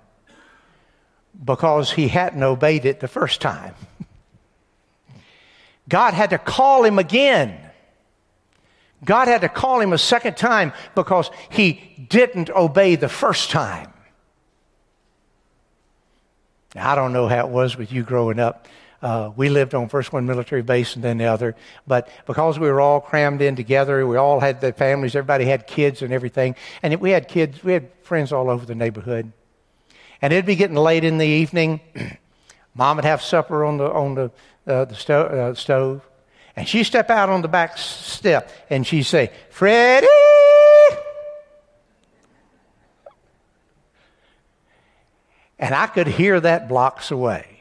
Because 1.42 1.92
he 1.92 2.08
hadn't 2.08 2.42
obeyed 2.42 2.84
it 2.84 3.00
the 3.00 3.08
first 3.08 3.40
time. 3.40 3.74
God 5.88 6.14
had 6.14 6.30
to 6.30 6.38
call 6.38 6.84
him 6.84 6.98
again. 6.98 7.58
God 9.04 9.28
had 9.28 9.42
to 9.42 9.48
call 9.48 9.80
him 9.80 9.92
a 9.92 9.98
second 9.98 10.36
time 10.36 10.72
because 10.94 11.30
he 11.50 12.06
didn't 12.08 12.50
obey 12.50 12.96
the 12.96 13.08
first 13.08 13.50
time. 13.50 13.92
Now, 16.76 16.92
I 16.92 16.94
don't 16.94 17.14
know 17.14 17.26
how 17.26 17.46
it 17.46 17.48
was 17.48 17.74
with 17.78 17.90
you 17.90 18.02
growing 18.02 18.38
up. 18.38 18.68
Uh, 19.00 19.32
we 19.34 19.48
lived 19.48 19.74
on 19.74 19.88
first 19.88 20.12
one 20.12 20.26
military 20.26 20.60
base 20.60 20.94
and 20.94 21.02
then 21.02 21.16
the 21.16 21.24
other, 21.24 21.56
but 21.86 22.06
because 22.26 22.58
we 22.58 22.68
were 22.68 22.82
all 22.82 23.00
crammed 23.00 23.40
in 23.40 23.56
together, 23.56 24.06
we 24.06 24.18
all 24.18 24.40
had 24.40 24.60
the 24.60 24.74
families. 24.74 25.16
Everybody 25.16 25.46
had 25.46 25.66
kids 25.66 26.02
and 26.02 26.12
everything, 26.12 26.54
and 26.82 26.94
we 27.00 27.12
had 27.12 27.28
kids. 27.28 27.64
We 27.64 27.72
had 27.72 27.88
friends 28.02 28.30
all 28.30 28.50
over 28.50 28.66
the 28.66 28.74
neighborhood, 28.74 29.32
and 30.20 30.34
it'd 30.34 30.44
be 30.44 30.54
getting 30.54 30.76
late 30.76 31.02
in 31.02 31.16
the 31.16 31.26
evening. 31.26 31.80
Mom 32.74 32.96
would 32.96 33.06
have 33.06 33.22
supper 33.22 33.64
on 33.64 33.78
the 33.78 33.90
on 33.90 34.14
the 34.14 34.30
uh, 34.66 34.84
the 34.84 34.94
sto- 34.94 35.26
uh, 35.26 35.54
stove, 35.54 36.06
and 36.56 36.68
she'd 36.68 36.84
step 36.84 37.08
out 37.08 37.30
on 37.30 37.40
the 37.40 37.48
back 37.48 37.78
step 37.78 38.50
and 38.68 38.86
she'd 38.86 39.04
say, 39.04 39.30
"Freddie." 39.48 40.06
And 45.58 45.74
I 45.74 45.86
could 45.86 46.06
hear 46.06 46.38
that 46.40 46.68
blocks 46.68 47.10
away. 47.10 47.60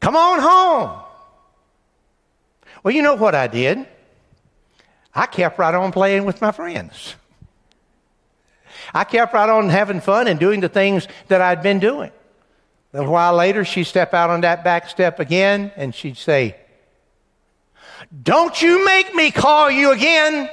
Come 0.00 0.16
on 0.16 0.40
home. 0.40 1.00
Well, 2.82 2.94
you 2.94 3.02
know 3.02 3.14
what 3.14 3.34
I 3.34 3.46
did? 3.46 3.86
I 5.14 5.26
kept 5.26 5.58
right 5.58 5.74
on 5.74 5.92
playing 5.92 6.24
with 6.24 6.40
my 6.40 6.52
friends. 6.52 7.14
I 8.94 9.04
kept 9.04 9.34
right 9.34 9.48
on 9.48 9.68
having 9.68 10.00
fun 10.00 10.26
and 10.26 10.40
doing 10.40 10.60
the 10.60 10.68
things 10.68 11.06
that 11.28 11.40
I'd 11.40 11.62
been 11.62 11.78
doing. 11.78 12.10
A 12.92 12.96
little 12.96 13.12
while 13.12 13.34
later, 13.34 13.64
she'd 13.64 13.84
step 13.84 14.14
out 14.14 14.30
on 14.30 14.40
that 14.40 14.64
back 14.64 14.88
step 14.88 15.20
again 15.20 15.70
and 15.76 15.94
she'd 15.94 16.16
say, 16.16 16.56
Don't 18.22 18.60
you 18.60 18.84
make 18.84 19.14
me 19.14 19.30
call 19.30 19.70
you 19.70 19.92
again. 19.92 20.50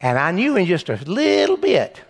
And 0.00 0.18
I 0.18 0.30
knew 0.30 0.56
in 0.56 0.66
just 0.66 0.88
a 0.88 0.96
little 0.96 1.56
bit, 1.56 2.00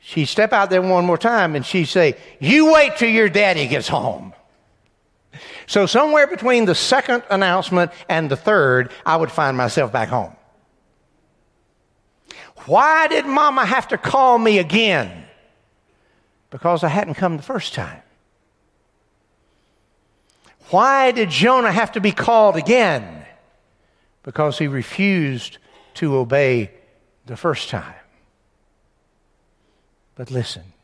she'd 0.00 0.26
step 0.26 0.52
out 0.52 0.70
there 0.70 0.82
one 0.82 1.04
more 1.04 1.18
time 1.18 1.56
and 1.56 1.66
she'd 1.66 1.86
say, 1.86 2.16
You 2.40 2.72
wait 2.72 2.96
till 2.96 3.10
your 3.10 3.28
daddy 3.28 3.66
gets 3.66 3.88
home. 3.88 4.32
So, 5.66 5.86
somewhere 5.86 6.26
between 6.26 6.66
the 6.66 6.74
second 6.74 7.24
announcement 7.30 7.90
and 8.08 8.30
the 8.30 8.36
third, 8.36 8.92
I 9.04 9.16
would 9.16 9.32
find 9.32 9.56
myself 9.56 9.92
back 9.92 10.08
home. 10.08 10.36
Why 12.66 13.08
did 13.08 13.26
mama 13.26 13.64
have 13.64 13.88
to 13.88 13.98
call 13.98 14.38
me 14.38 14.58
again? 14.58 15.24
Because 16.50 16.84
I 16.84 16.88
hadn't 16.88 17.14
come 17.14 17.36
the 17.36 17.42
first 17.42 17.74
time. 17.74 18.00
Why 20.70 21.10
did 21.10 21.30
Jonah 21.30 21.72
have 21.72 21.92
to 21.92 22.00
be 22.00 22.12
called 22.12 22.56
again? 22.56 23.26
Because 24.22 24.58
he 24.58 24.66
refused 24.66 25.58
to 25.94 26.16
obey 26.16 26.70
the 27.26 27.36
first 27.36 27.68
time. 27.68 27.94
But 30.14 30.30
listen 30.30 30.74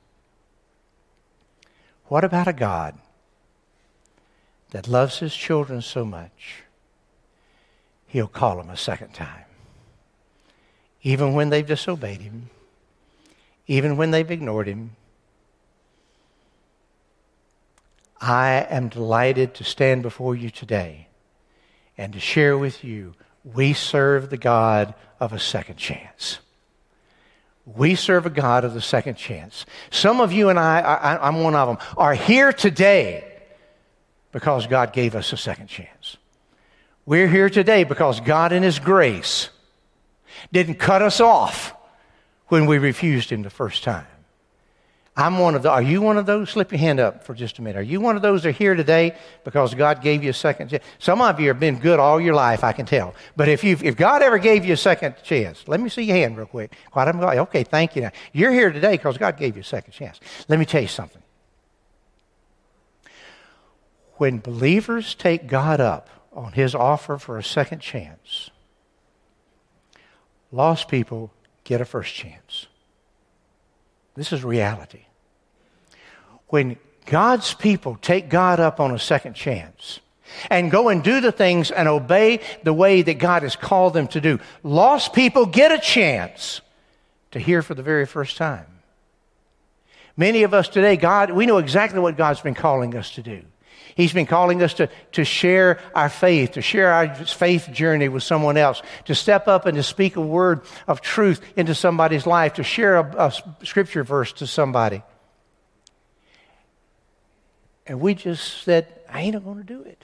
what 2.11 2.25
about 2.25 2.49
a 2.49 2.53
God 2.53 2.99
that 4.73 4.89
loves 4.89 5.21
his 5.21 5.33
children 5.33 5.81
so 5.81 6.05
much, 6.05 6.65
he'll 8.09 8.27
call 8.27 8.57
them 8.57 8.69
a 8.69 8.77
second 8.77 9.15
time? 9.15 9.45
Even 11.03 11.35
when 11.35 11.51
they've 11.51 11.67
disobeyed 11.67 12.21
him, 12.21 12.51
even 13.69 13.97
when 13.97 14.11
they've 14.11 14.31
ignored 14.31 14.67
him. 14.67 14.97
I 18.21 18.67
am 18.69 18.89
delighted 18.89 19.55
to 19.55 19.65
stand 19.65 20.03
before 20.03 20.35
you 20.35 20.51
today 20.51 21.07
and 21.97 22.13
to 22.13 22.19
share 22.19 22.59
with 22.59 22.83
you 22.83 23.15
we 23.45 23.73
serve 23.73 24.31
the 24.31 24.37
God 24.37 24.95
of 25.19 25.33
a 25.33 25.39
second 25.39 25.77
chance. 25.77 26.39
We 27.67 27.95
serve 27.95 28.27
a 28.27 28.31
God 28.31 28.65
of 28.65 28.75
the 28.75 28.81
second 28.81 29.17
chance. 29.17 29.67
Some 29.91 30.21
of 30.21 30.33
you 30.33 30.49
and 30.49 30.59
I, 30.59 30.81
I, 30.81 31.29
I'm 31.29 31.43
one 31.43 31.55
of 31.55 31.69
them, 31.69 31.79
are 31.97 32.15
here 32.15 32.53
today 32.53 33.25
because 34.33 34.67
God 34.67 34.93
gave 34.93 35.15
us 35.15 35.33
a 35.33 35.37
second 35.37 35.69
chance. 35.69 36.17
We're 37.07 37.29
here 37.29 37.51
today 37.51 37.85
because 37.85 38.21
God, 38.21 38.53
in 38.53 38.63
His 38.63 38.79
grace, 38.79 39.51
didn't 40.53 40.77
cut 40.77 41.03
us 41.03 41.21
off 41.21 41.75
when 42.49 42.67
we 42.67 42.79
refused 42.79 43.31
Him 43.31 43.43
the 43.43 43.51
first 43.51 43.83
time. 43.85 44.07
I'm 45.21 45.39
one 45.39 45.55
of 45.55 45.62
the, 45.62 45.71
are 45.71 45.83
you 45.83 46.00
one 46.00 46.17
of 46.17 46.25
those? 46.25 46.49
Slip 46.49 46.73
your 46.73 46.79
hand 46.79 46.99
up 46.99 47.25
for 47.25 47.35
just 47.35 47.59
a 47.59 47.62
minute. 47.62 47.79
Are 47.79 47.83
you 47.83 48.00
one 48.00 48.17
of 48.17 48.23
those 48.23 48.43
that 48.43 48.49
are 48.49 48.53
here 48.53 48.75
today 48.75 49.15
because 49.45 49.75
God 49.75 50.00
gave 50.00 50.25
you 50.25 50.31
a 50.31 50.35
second 50.35 50.69
chance? 50.69 50.83
Some 50.99 51.21
of 51.21 51.39
you 51.39 51.49
have 51.49 51.61
been 51.61 51.79
good 51.79 52.00
all 52.00 52.19
your 52.19 52.35
life, 52.35 52.65
I 52.65 52.73
can 52.73 52.87
tell. 52.87 53.15
But 53.37 53.49
if 53.49 53.62
you 53.62 53.77
if 53.83 53.99
God 53.99 54.23
ever 54.23 54.39
gave 54.39 54.65
you 54.65 54.73
a 54.73 54.79
second 54.79 55.17
chance, 55.23 55.69
let 55.69 55.79
me 55.79 55.91
see 55.91 56.05
your 56.05 56.17
hand 56.17 56.39
real 56.39 56.47
quick. 56.47 56.75
Quite, 56.91 57.09
I'm, 57.09 57.21
okay, 57.21 57.65
thank 57.65 57.97
you. 57.97 58.03
Now, 58.03 58.12
you're 58.33 58.50
here 58.50 58.73
today 58.73 58.93
because 58.93 59.19
God 59.19 59.37
gave 59.37 59.57
you 59.57 59.61
a 59.61 59.65
second 59.65 59.93
chance. 59.93 60.21
Let 60.49 60.59
me 60.59 60.65
tell 60.65 60.81
you 60.81 60.89
something. 60.89 61.23
When 64.15 64.39
believers 64.39 65.15
take 65.15 65.47
God 65.47 65.83
up 65.83 66.09
on 66.33 66.53
his 66.53 66.75
offer 66.75 67.19
for 67.19 67.37
a 67.37 67.45
second 67.45 67.81
chance, 67.81 68.49
lost 70.50 70.89
people 70.89 71.31
get 71.65 71.83
a 71.83 71.85
first 71.85 72.15
chance. 72.15 72.69
This 74.15 74.33
is 74.33 74.43
reality. 74.45 75.05
When 76.50 76.76
God's 77.07 77.54
people 77.54 77.99
take 78.00 78.28
God 78.28 78.61
up 78.61 78.78
on 78.78 78.92
a 78.92 78.99
second 78.99 79.35
chance 79.35 80.00
and 80.49 80.71
go 80.71 80.88
and 80.88 81.02
do 81.02 81.21
the 81.21 81.33
things 81.33 81.71
and 81.71 81.88
obey 81.88 82.40
the 82.62 82.73
way 82.73 83.02
that 83.02 83.14
God 83.14 83.42
has 83.42 83.57
called 83.57 83.95
them 83.95 84.07
to 84.09 84.21
do, 84.21 84.38
lost 84.62 85.12
people 85.12 85.47
get 85.47 85.73
a 85.73 85.78
chance 85.78 86.61
to 87.33 87.38
hear 87.38 87.62
for 87.62 87.75
the 87.75 87.83
very 87.83 88.07
first 88.07 88.37
time. 88.37 88.66
Many 90.16 90.42
of 90.42 90.52
us 90.52 90.69
today, 90.69 90.97
God, 90.97 91.30
we 91.30 91.47
know 91.47 91.59
exactly 91.59 92.00
what 92.00 92.16
God's 92.16 92.40
been 92.40 92.54
calling 92.54 92.95
us 92.95 93.12
to 93.14 93.23
do. 93.23 93.42
He's 93.95 94.12
been 94.12 94.26
calling 94.26 94.62
us 94.62 94.75
to, 94.75 94.88
to 95.12 95.25
share 95.25 95.80
our 95.95 96.09
faith, 96.09 96.52
to 96.52 96.62
share 96.62 96.92
our 96.92 97.14
faith 97.14 97.71
journey 97.73 98.09
with 98.09 98.23
someone 98.23 98.57
else, 98.57 98.83
to 99.07 99.14
step 99.14 99.49
up 99.49 99.66
and 99.66 99.76
to 99.76 99.83
speak 99.83 100.16
a 100.16 100.21
word 100.21 100.62
of 100.87 101.00
truth 101.00 101.40
into 101.57 101.75
somebody's 101.75 102.26
life, 102.26 102.54
to 102.54 102.62
share 102.62 102.99
a, 102.99 103.26
a 103.26 103.66
scripture 103.66 104.04
verse 104.04 104.33
to 104.35 104.47
somebody. 104.47 105.02
And 107.91 108.01
we 108.01 108.15
just 108.15 108.63
said, 108.63 108.87
I 109.09 109.23
ain't 109.23 109.45
going 109.45 109.57
to 109.57 109.65
do 109.65 109.83
it. 109.83 110.01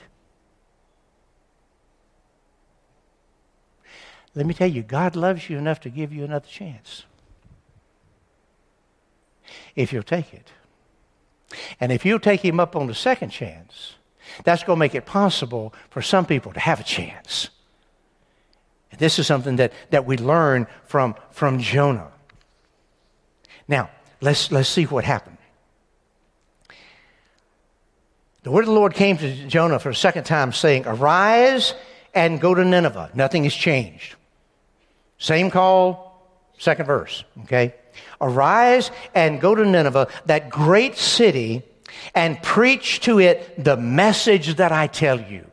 Let 4.35 4.45
me 4.45 4.55
tell 4.55 4.67
you, 4.67 4.83
God 4.83 5.15
loves 5.15 5.49
you 5.49 5.57
enough 5.57 5.79
to 5.83 5.89
give 5.89 6.13
you 6.13 6.25
another 6.25 6.49
chance. 6.49 7.05
If 9.77 9.93
you'll 9.93 10.03
take 10.03 10.35
it. 10.35 10.49
And 11.79 11.93
if 11.93 12.05
you'll 12.05 12.19
take 12.19 12.41
him 12.41 12.59
up 12.59 12.75
on 12.75 12.89
the 12.89 12.95
second 12.95 13.31
chance, 13.31 13.95
that's 14.43 14.65
going 14.65 14.79
to 14.79 14.81
make 14.81 14.97
it 14.97 15.07
possible 15.07 15.73
for 15.89 16.03
some 16.03 16.27
people 16.27 16.53
to 16.55 16.59
have 16.59 16.81
a 16.81 16.85
chance. 16.85 17.51
And 18.91 18.99
this 18.99 19.21
is 19.21 19.29
something 19.29 19.55
that, 19.57 19.73
that 19.91 20.07
we 20.07 20.17
learn 20.17 20.67
from, 20.87 21.15
from 21.31 21.61
Jonah. 21.61 22.11
Now, 23.69 23.91
let's, 24.21 24.51
let's 24.51 24.69
see 24.69 24.87
what 24.87 25.05
happened. 25.05 25.36
The 28.47 28.53
word 28.53 28.61
of 28.61 28.67
the 28.67 28.75
Lord 28.75 28.95
came 28.95 29.17
to 29.17 29.49
Jonah 29.49 29.81
for 29.81 29.91
a 29.91 29.95
second 29.95 30.23
time, 30.23 30.53
saying, 30.53 30.85
Arise 30.87 31.75
and 32.15 32.41
go 32.41 32.55
to 32.55 32.65
Nineveh. 32.65 33.11
Nothing 33.13 33.43
has 33.43 33.53
changed. 33.53 34.15
Same 35.19 35.51
call, 35.51 36.25
second 36.57 36.87
verse, 36.87 37.25
okay? 37.43 37.75
Arise 38.21 38.93
and 39.17 39.41
go 39.41 39.57
to 39.57 39.65
Nineveh, 39.65 40.07
that 40.27 40.49
great 40.49 40.97
city, 40.97 41.65
and 42.15 42.41
preach 42.41 43.01
to 43.01 43.19
it 43.19 43.65
the 43.65 43.77
message 43.77 44.55
that 44.55 44.71
I 44.71 44.87
tell 44.87 45.21
you. 45.21 45.51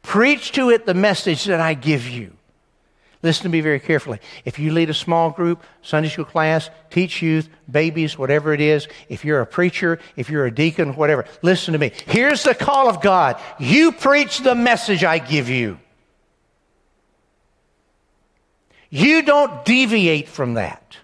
Preach 0.00 0.52
to 0.52 0.70
it 0.70 0.86
the 0.86 0.94
message 0.94 1.44
that 1.44 1.60
I 1.60 1.74
give 1.74 2.08
you. 2.08 2.32
Listen 3.22 3.44
to 3.44 3.48
me 3.48 3.60
very 3.60 3.78
carefully. 3.78 4.18
If 4.44 4.58
you 4.58 4.72
lead 4.72 4.90
a 4.90 4.94
small 4.94 5.30
group, 5.30 5.62
Sunday 5.80 6.08
school 6.08 6.24
class, 6.24 6.70
teach 6.90 7.22
youth, 7.22 7.48
babies, 7.70 8.18
whatever 8.18 8.52
it 8.52 8.60
is, 8.60 8.88
if 9.08 9.24
you're 9.24 9.40
a 9.40 9.46
preacher, 9.46 10.00
if 10.16 10.28
you're 10.28 10.44
a 10.44 10.54
deacon, 10.54 10.96
whatever, 10.96 11.24
listen 11.40 11.72
to 11.72 11.78
me. 11.78 11.92
Here's 12.06 12.42
the 12.42 12.54
call 12.54 12.88
of 12.88 13.00
God. 13.00 13.40
You 13.60 13.92
preach 13.92 14.40
the 14.40 14.56
message 14.56 15.04
I 15.04 15.18
give 15.18 15.48
you. 15.48 15.78
You 18.90 19.22
don't 19.22 19.64
deviate 19.64 20.28
from 20.28 20.54
that. 20.54 20.96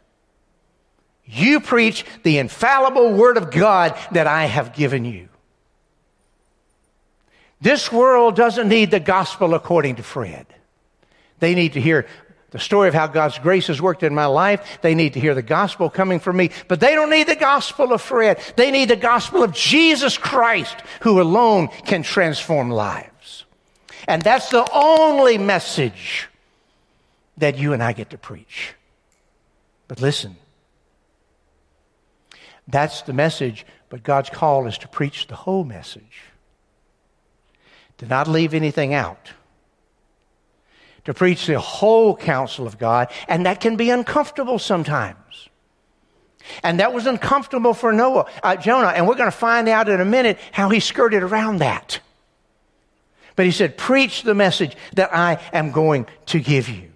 You 1.25 1.61
preach 1.61 2.05
the 2.25 2.39
infallible 2.39 3.13
Word 3.13 3.37
of 3.37 3.51
God 3.51 3.97
that 4.13 4.27
I 4.27 4.47
have 4.47 4.75
given 4.75 5.05
you. 5.05 5.29
This 7.61 7.93
world 7.93 8.35
doesn't 8.35 8.69
need 8.69 8.91
the 8.91 9.01
gospel 9.01 9.55
according 9.55 9.97
to 9.97 10.03
Fred. 10.03 10.47
They 11.41 11.55
need 11.55 11.75
to 11.75 11.81
hear 11.81 12.07
the 12.51 12.59
story 12.59 12.89
of 12.89 12.95
how 12.95 13.07
God's 13.07 13.39
grace 13.39 13.67
has 13.67 13.81
worked 13.81 14.03
in 14.03 14.15
my 14.15 14.27
life. 14.27 14.79
They 14.81 14.95
need 14.95 15.13
to 15.15 15.21
hear 15.21 15.35
the 15.35 15.43
gospel 15.43 15.91
coming 15.91 16.19
from 16.19 16.37
me. 16.37 16.51
But 16.67 16.81
they 16.81 16.95
don't 16.95 17.11
need 17.11 17.27
the 17.27 17.37
gospel 17.37 17.93
of 17.93 18.01
Fred. 18.01 18.41
They 18.57 18.71
need 18.71 18.89
the 18.89 18.97
gospel 18.97 19.43
of 19.43 19.53
Jesus 19.53 20.17
Christ, 20.17 20.77
who 21.03 21.21
alone 21.21 21.69
can 21.85 22.03
transform 22.03 22.71
lives. 22.71 23.45
And 24.07 24.23
that's 24.23 24.49
the 24.49 24.67
only 24.73 25.37
message 25.37 26.29
that 27.37 27.59
you 27.59 27.75
and 27.75 27.83
I 27.83 27.93
get 27.93 28.11
to 28.11 28.19
preach. 28.19 28.75
But 29.87 30.01
listen, 30.01 30.37
that's 32.67 33.03
the 33.03 33.13
message, 33.13 33.67
but 33.89 34.03
God's 34.03 34.31
call 34.31 34.67
is 34.67 34.79
to 34.79 34.89
preach 34.89 35.27
the 35.27 35.37
whole 35.37 35.65
message, 35.65 36.23
to 37.99 38.07
not 38.07 38.29
leave 38.29 38.55
anything 38.55 38.95
out, 38.95 39.31
to 41.09 41.15
preach 41.15 41.47
the 41.47 41.59
whole 41.59 42.15
counsel 42.15 42.67
of 42.67 42.77
God, 42.77 43.11
and 43.29 43.47
that 43.47 43.61
can 43.61 43.77
be 43.77 43.89
uncomfortable 43.89 44.59
sometimes. 44.59 45.49
And 46.63 46.81
that 46.81 46.93
was 46.93 47.07
uncomfortable 47.07 47.73
for 47.73 47.95
Noah, 47.95 48.27
uh, 48.43 48.57
Jonah, 48.57 48.89
and 48.89 49.09
we're 49.09 49.15
going 49.15 49.31
to 49.31 49.37
find 49.37 49.71
out 49.71 49.89
in 49.89 50.03
a 50.03 50.05
minute 50.05 50.39
how 50.53 50.69
he 50.69 50.81
skirted 50.81 51.23
around 51.23 51.61
that. 51.61 52.01
But 53.37 53.47
he 53.47 53.53
said, 53.53 53.79
Preach 53.79 54.23
the 54.23 54.35
message 54.35 54.77
that 54.97 55.09
I 55.15 55.41
am 55.51 55.71
going 55.73 56.07
to 56.27 56.41
give 56.41 56.69
you. 56.69 56.91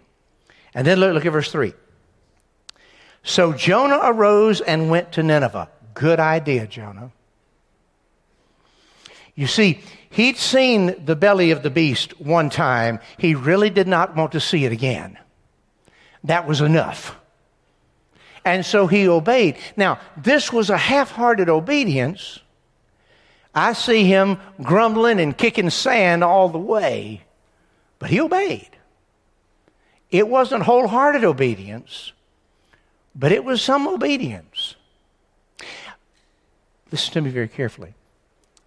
And 0.75 0.87
then 0.87 1.01
look, 1.01 1.15
look 1.15 1.25
at 1.25 1.33
verse 1.33 1.51
3. 1.51 1.73
So 3.23 3.55
Jonah 3.55 4.01
arose 4.03 4.61
and 4.61 4.91
went 4.91 5.13
to 5.13 5.23
Nineveh. 5.23 5.71
Good 5.95 6.21
idea, 6.21 6.67
Jonah. 6.67 7.13
You 9.35 9.47
see, 9.47 9.81
he'd 10.13 10.37
seen 10.37 11.05
the 11.05 11.17
belly 11.17 11.51
of 11.51 11.63
the 11.63 11.71
beast 11.71 12.21
one 12.21 12.51
time. 12.51 13.01
He 13.19 13.35
really 13.35 13.71
did 13.71 13.89
not 13.89 14.15
want 14.17 14.33
to 14.33 14.41
see 14.41 14.65
it 14.65 14.73
again. 14.73 15.19
That 16.25 16.47
was 16.47 16.61
enough. 16.61 17.17
And 18.45 18.65
so 18.65 18.87
he 18.87 19.09
obeyed. 19.09 19.57
Now, 19.77 19.99
this 20.17 20.53
was 20.53 20.71
a 20.71 20.77
half 20.77 21.11
hearted 21.11 21.49
obedience. 21.49 22.41
I 23.55 23.73
see 23.73 24.05
him 24.05 24.39
grumbling 24.63 25.21
and 25.21 25.37
kicking 25.37 25.71
sand 25.71 26.25
all 26.25 26.49
the 26.49 26.59
way, 26.59 27.23
but 27.99 28.11
he 28.11 28.21
obeyed. 28.21 28.71
It 30.11 30.29
wasn't 30.29 30.65
wholehearted 30.65 31.25
obedience, 31.25 32.13
but 33.15 33.33
it 33.33 33.45
was 33.45 33.63
some 33.63 33.87
obedience. 33.87 34.75
Listen 36.91 37.15
to 37.15 37.21
me 37.23 37.31
very 37.31 37.49
carefully. 37.49 37.95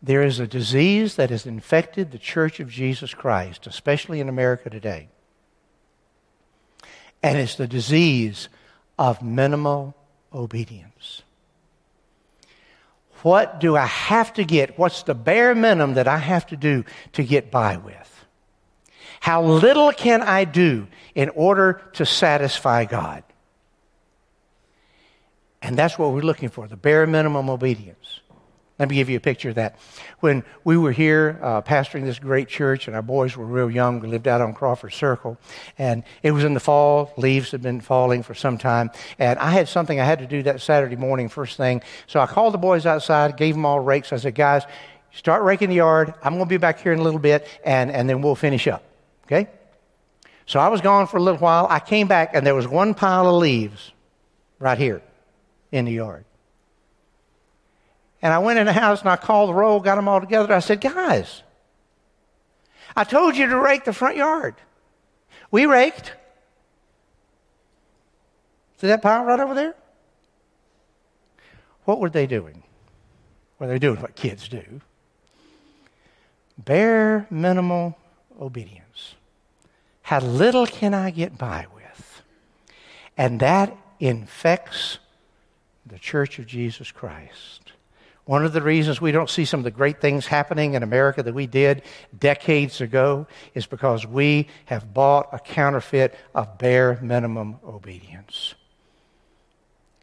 There 0.01 0.23
is 0.23 0.39
a 0.39 0.47
disease 0.47 1.15
that 1.15 1.29
has 1.29 1.45
infected 1.45 2.11
the 2.11 2.19
church 2.19 2.59
of 2.59 2.69
Jesus 2.69 3.13
Christ, 3.13 3.65
especially 3.67 4.19
in 4.19 4.29
America 4.29 4.69
today. 4.69 5.09
And 7.23 7.37
it's 7.37 7.55
the 7.55 7.67
disease 7.67 8.49
of 8.99 9.23
minimal 9.23 9.95
obedience. 10.33 11.23
What 13.23 13.59
do 13.59 13.75
I 13.75 13.87
have 13.87 14.33
to 14.33 14.43
get? 14.43 14.77
What's 14.77 15.01
the 15.01 15.15
bare 15.15 15.55
minimum 15.55 15.95
that 15.95 16.07
I 16.07 16.17
have 16.17 16.45
to 16.47 16.55
do 16.55 16.85
to 17.13 17.23
get 17.23 17.49
by 17.49 17.77
with? 17.77 18.25
How 19.19 19.41
little 19.41 19.91
can 19.91 20.21
I 20.21 20.45
do 20.45 20.87
in 21.15 21.29
order 21.29 21.81
to 21.93 22.05
satisfy 22.05 22.85
God? 22.85 23.23
And 25.63 25.75
that's 25.75 25.97
what 25.97 26.11
we're 26.11 26.21
looking 26.21 26.49
for 26.49 26.67
the 26.67 26.77
bare 26.77 27.07
minimum 27.07 27.49
obedience. 27.49 28.19
Let 28.77 28.89
me 28.89 28.95
give 28.95 29.09
you 29.09 29.15
a 29.15 29.21
picture 29.21 29.49
of 29.49 29.55
that. 29.55 29.77
When 30.19 30.43
we 30.65 30.77
were 30.77 30.91
here 30.91 31.39
uh, 31.41 31.61
pastoring 31.61 32.03
this 32.03 32.19
great 32.19 32.49
church, 32.49 32.87
and 32.87 32.95
our 32.95 33.01
boys 33.01 33.37
were 33.37 33.45
real 33.45 33.71
young, 33.71 34.01
we 34.01 34.09
lived 34.09 34.27
out 34.27 34.41
on 34.41 34.53
Crawford 34.53 34.91
Circle, 34.91 35.37
and 35.77 36.03
it 36.23 36.31
was 36.31 36.43
in 36.43 36.53
the 36.53 36.59
fall. 36.59 37.13
Leaves 37.15 37.51
had 37.51 37.61
been 37.61 37.79
falling 37.79 38.21
for 38.21 38.33
some 38.33 38.57
time, 38.57 38.91
and 39.17 39.39
I 39.39 39.51
had 39.51 39.69
something 39.69 39.97
I 39.97 40.03
had 40.03 40.19
to 40.19 40.27
do 40.27 40.43
that 40.43 40.59
Saturday 40.59 40.97
morning, 40.97 41.29
first 41.29 41.55
thing. 41.55 41.83
So 42.07 42.19
I 42.19 42.25
called 42.25 42.53
the 42.53 42.57
boys 42.57 42.85
outside, 42.85 43.37
gave 43.37 43.55
them 43.55 43.65
all 43.65 43.79
rakes. 43.79 44.11
I 44.11 44.17
said, 44.17 44.35
"Guys, 44.35 44.63
start 45.13 45.43
raking 45.43 45.69
the 45.69 45.75
yard. 45.75 46.13
I'm 46.21 46.33
going 46.33 46.43
to 46.43 46.49
be 46.49 46.57
back 46.57 46.81
here 46.81 46.91
in 46.91 46.99
a 46.99 47.03
little 47.03 47.19
bit, 47.19 47.47
and, 47.63 47.89
and 47.89 48.09
then 48.09 48.21
we'll 48.21 48.35
finish 48.35 48.67
up." 48.67 48.83
Okay? 49.25 49.47
So 50.47 50.59
I 50.59 50.67
was 50.67 50.81
gone 50.81 51.07
for 51.07 51.15
a 51.15 51.21
little 51.21 51.39
while. 51.39 51.65
I 51.69 51.79
came 51.79 52.07
back, 52.07 52.31
and 52.35 52.45
there 52.45 52.55
was 52.55 52.67
one 52.67 52.93
pile 52.93 53.27
of 53.27 53.35
leaves 53.35 53.93
right 54.59 54.77
here 54.77 55.01
in 55.71 55.85
the 55.85 55.93
yard. 55.93 56.25
And 58.25 58.33
I 58.33 58.39
went 58.39 58.57
in 58.57 58.65
the 58.65 58.73
house 58.73 59.01
and 59.01 59.09
I 59.11 59.17
called 59.17 59.49
the 59.49 59.53
roll, 59.53 59.79
got 59.79 59.97
them 59.97 60.07
all 60.07 60.19
together. 60.19 60.51
I 60.51 60.57
said, 60.57 60.81
Guys, 60.81 61.43
I 62.95 63.03
told 63.03 63.37
you 63.37 63.45
to 63.45 63.59
rake 63.59 63.85
the 63.85 63.93
front 63.93 64.17
yard. 64.17 64.55
We 65.51 65.67
raked. 65.67 66.11
See 68.81 68.87
that 68.87 69.03
pile 69.03 69.25
right 69.25 69.39
over 69.39 69.53
there? 69.53 69.75
What 71.83 71.99
were 71.99 72.09
they 72.09 72.25
doing? 72.25 72.63
Well, 73.59 73.69
they're 73.69 73.77
doing 73.77 74.01
what 74.01 74.15
kids 74.15 74.47
do 74.47 74.81
bare 76.57 77.27
minimal 77.29 77.95
obedience. 78.41 79.13
How 80.01 80.19
little 80.19 80.65
can 80.65 80.95
I 80.95 81.11
get 81.11 81.37
by 81.37 81.67
with? 81.75 82.23
And 83.17 83.39
that 83.41 83.77
infects 83.99 84.97
the 85.85 85.99
church 85.99 86.39
of 86.39 86.47
Jesus 86.47 86.91
Christ. 86.91 87.64
One 88.25 88.43
of 88.43 88.53
the 88.53 88.61
reasons 88.61 88.99
we 88.99 89.11
don't 89.11 89.29
see 89.29 89.45
some 89.45 89.59
of 89.59 89.63
the 89.63 89.71
great 89.71 90.01
things 90.01 90.25
happening 90.25 90.73
in 90.73 90.81
America 90.81 91.21
that 91.21 91.33
we 91.33 91.45
did 91.45 91.83
decades 92.17 92.81
ago 92.81 93.27
is 93.53 93.67
because 93.67 94.05
we 94.05 94.47
have 94.65 94.93
bought 94.93 95.29
a 95.31 95.37
counterfeit 95.37 96.15
of 96.33 96.57
bare 96.57 96.99
minimum 97.01 97.59
obedience. 97.63 98.55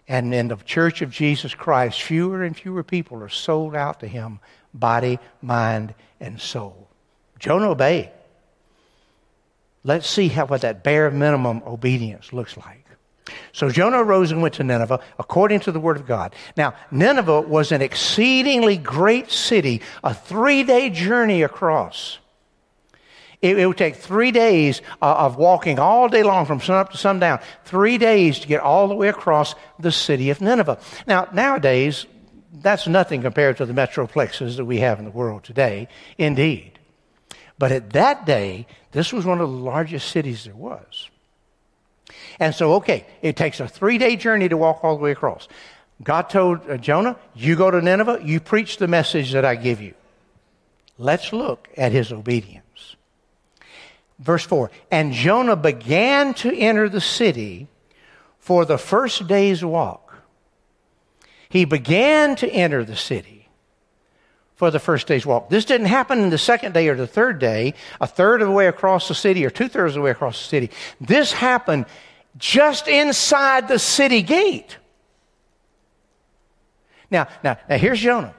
And 0.06 0.32
in 0.32 0.48
the 0.48 0.56
church 0.56 1.02
of 1.02 1.11
Jesus 1.11 1.54
Christ, 1.54 2.00
fewer 2.00 2.44
and 2.44 2.56
fewer 2.56 2.85
people 2.85 3.22
are 3.22 3.28
sold 3.28 3.74
out 3.74 4.00
to 4.00 4.06
him, 4.06 4.38
body, 4.72 5.18
mind, 5.40 5.94
and 6.20 6.40
soul. 6.40 6.88
Jonah 7.40 7.70
obeyed. 7.70 8.11
Let's 9.85 10.08
see 10.08 10.28
how 10.28 10.46
what 10.46 10.61
that 10.61 10.85
bare 10.85 11.11
minimum 11.11 11.62
obedience 11.66 12.32
looks 12.32 12.56
like. 12.56 12.82
So 13.53 13.71
Jonah 13.71 14.03
arose 14.03 14.31
and 14.31 14.42
went 14.42 14.55
to 14.55 14.64
Nineveh 14.64 15.01
according 15.18 15.61
to 15.61 15.73
the 15.73 15.81
word 15.81 15.97
of 15.97 16.07
God. 16.07 16.35
Now, 16.57 16.75
Nineveh 16.90 17.42
was 17.42 17.73
an 17.73 17.83
exceedingly 17.83 18.77
great 18.77 19.31
city, 19.31 19.83
a 20.03 20.14
three 20.14 20.62
day 20.62 20.90
journey 20.90 21.42
across. 21.42 22.18
It, 23.40 23.59
it, 23.59 23.66
would 23.66 23.77
take 23.77 23.97
three 23.97 24.31
days 24.31 24.83
uh, 25.03 25.14
of 25.18 25.37
walking 25.37 25.81
all 25.81 26.09
day 26.09 26.23
long 26.23 26.47
from 26.47 26.61
sunup 26.61 26.92
to 26.92 26.97
sundown, 26.97 27.40
three 27.64 27.99
days 27.99 28.38
to 28.38 28.47
get 28.47 28.61
all 28.61 28.87
the 28.87 28.95
way 28.95 29.09
across 29.09 29.57
the 29.81 29.90
city 29.90 30.31
of 30.31 30.40
Nineveh. 30.40 30.79
Now, 31.09 31.29
nowadays, 31.33 32.07
that's 32.53 32.87
nothing 32.87 33.21
compared 33.23 33.57
to 33.57 33.66
the 33.66 33.73
metroplexes 33.73 34.57
that 34.57 34.64
we 34.64 34.79
have 34.79 35.01
in 35.01 35.05
the 35.05 35.11
world 35.11 35.42
today, 35.42 35.88
indeed. 36.18 36.79
But 37.59 37.73
at 37.73 37.90
that 37.90 38.27
day, 38.27 38.66
this 38.92 39.12
was 39.12 39.25
one 39.25 39.40
of 39.40 39.51
the 39.51 39.57
largest 39.57 40.11
cities 40.11 40.45
there 40.45 40.55
was. 40.55 41.11
And 42.38 42.55
so, 42.55 42.75
okay, 42.75 43.07
it 43.20 43.37
takes 43.37 43.61
a 43.61 43.68
three 43.68 43.98
day 43.98 44.16
journey 44.16 44.48
to 44.48 44.57
walk 44.57 44.83
all 44.83 44.96
the 44.96 45.03
way 45.03 45.12
across. 45.12 45.48
God 46.03 46.31
told 46.31 46.68
uh, 46.68 46.77
Jonah, 46.77 47.16
You 47.35 47.57
go 47.57 47.70
to 47.70 47.81
Nineveh, 47.81 48.20
you 48.22 48.40
preach 48.40 48.79
the 48.79 48.88
message 48.88 49.33
that 49.33 49.44
I 49.44 49.55
give 49.55 49.81
you. 49.81 49.94
Let's 50.98 51.33
look 51.33 51.68
at 51.77 51.92
his 51.92 52.12
obedience. 52.12 52.96
Verse 54.18 54.44
4 54.44 54.70
And 54.90 55.12
Jonah 55.12 55.57
began 55.57 56.35
to 56.35 56.57
enter 56.57 56.88
the 56.88 57.01
city 57.01 57.68
for 58.38 58.64
the 58.64 58.79
first 58.79 59.27
day's 59.27 59.64
walk. 59.64 60.14
He 61.48 61.64
began 61.64 62.35
to 62.37 62.48
enter 62.48 62.85
the 62.85 62.96
city 62.96 63.41
for 64.62 64.70
the 64.70 64.79
first 64.79 65.09
day's 65.09 65.27
walk. 65.27 65.51
This 65.51 65.64
didn't 65.64 65.88
happen 65.88 66.20
in 66.20 66.31
the 66.31 66.38
second 66.38 66.72
day 66.72 66.87
or 66.87 66.94
the 66.94 67.05
third 67.05 67.40
day, 67.40 67.75
a 68.01 68.07
third 68.07 68.42
of 68.42 68.46
the 68.46 68.55
way 68.55 68.68
across 68.68 69.09
the 69.09 69.14
city 69.14 69.44
or 69.44 69.51
two 69.51 69.66
thirds 69.66 69.90
of 69.90 69.94
the 69.94 70.03
way 70.03 70.12
across 70.12 70.38
the 70.38 70.48
city. 70.48 70.70
This 71.01 71.33
happened 71.33 71.87
just 72.38 72.87
inside 72.87 73.66
the 73.66 73.81
city 73.81 74.22
gate. 74.22 74.77
Now, 77.11 77.27
now, 77.42 77.59
now 77.68 77.77
here's 77.77 77.98
Jonah. 77.98 78.37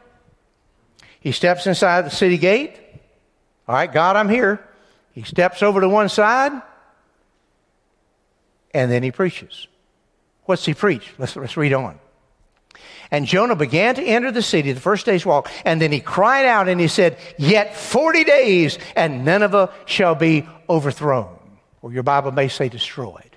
He 1.19 1.33
steps 1.33 1.67
inside 1.67 2.05
the 2.05 2.09
city 2.09 2.37
gate. 2.37 2.79
All 3.67 3.75
right, 3.75 3.91
God, 3.91 4.15
I'm 4.15 4.29
here. 4.29 4.65
He 5.11 5.23
steps 5.23 5.61
over 5.61 5.81
to 5.81 5.89
one 5.89 6.07
side, 6.07 6.53
and 8.73 8.89
then 8.89 9.03
he 9.03 9.11
preaches. 9.11 9.67
What's 10.45 10.65
he 10.65 10.73
preach? 10.73 11.13
Let's, 11.17 11.35
let's 11.35 11.57
read 11.57 11.73
on. 11.73 11.99
And 13.13 13.27
Jonah 13.27 13.55
began 13.55 13.93
to 13.93 14.03
enter 14.03 14.31
the 14.31 14.41
city 14.41 14.71
the 14.71 14.81
first 14.81 15.05
day's 15.05 15.23
walk, 15.23 15.47
and 15.65 15.79
then 15.79 15.91
he 15.91 15.99
cried 15.99 16.47
out 16.47 16.67
and 16.67 16.81
he 16.81 16.87
said, 16.87 17.15
Yet 17.37 17.75
40 17.75 18.23
days, 18.23 18.79
and 18.95 19.23
Nineveh 19.23 19.71
shall 19.85 20.15
be 20.15 20.47
overthrown. 20.67 21.37
Or 21.83 21.93
your 21.93 22.01
Bible 22.01 22.31
may 22.31 22.47
say 22.47 22.69
destroyed. 22.69 23.29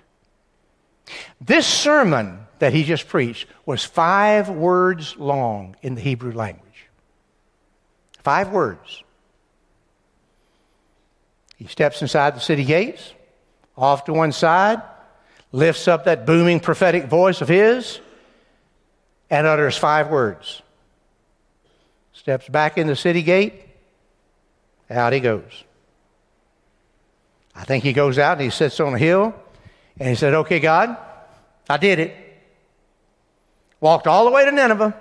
This 1.43 1.67
sermon 1.67 2.47
that 2.59 2.73
he 2.73 2.85
just 2.85 3.07
preached 3.07 3.49
was 3.67 3.85
five 3.85 4.49
words 4.49 5.15
long 5.19 5.77
in 5.83 5.95
the 5.95 6.01
Hebrew 6.01 6.33
language. 6.33 6.89
Five 8.23 8.49
words. 8.49 9.05
He 11.57 11.67
steps 11.67 12.01
inside 12.01 12.35
the 12.35 12.41
city 12.41 12.65
gates, 12.65 13.13
off 13.77 14.07
to 14.07 14.15
one 14.15 14.33
side, 14.33 14.81
lifts 15.53 15.87
up 15.87 16.07
that 16.07 16.25
booming 16.25 16.61
prophetic 16.61 17.09
voice 17.09 17.43
of 17.43 17.49
his, 17.49 18.01
and 19.31 19.47
utters 19.47 19.77
five 19.77 20.09
words. 20.09 20.63
Steps 22.13 22.49
back 22.49 22.79
in 22.79 22.87
the 22.87 22.97
city 22.97 23.23
gate, 23.23 23.65
out 24.91 25.13
he 25.13 25.21
goes. 25.21 25.65
I 27.55 27.65
think 27.65 27.85
he 27.85 27.93
goes 27.93 28.19
out 28.19 28.33
and 28.33 28.43
he 28.43 28.51
sits 28.51 28.81
on 28.81 28.95
a 28.95 28.99
hill 28.99 29.35
and 29.99 30.09
he 30.09 30.15
said, 30.15 30.35
Okay, 30.35 30.61
God, 30.61 30.97
I 31.69 31.77
did 31.77 31.99
it. 31.99 32.15
Walked 33.81 34.07
all 34.07 34.25
the 34.25 34.31
way 34.31 34.45
to 34.45 34.53
Nineveh, 34.53 34.95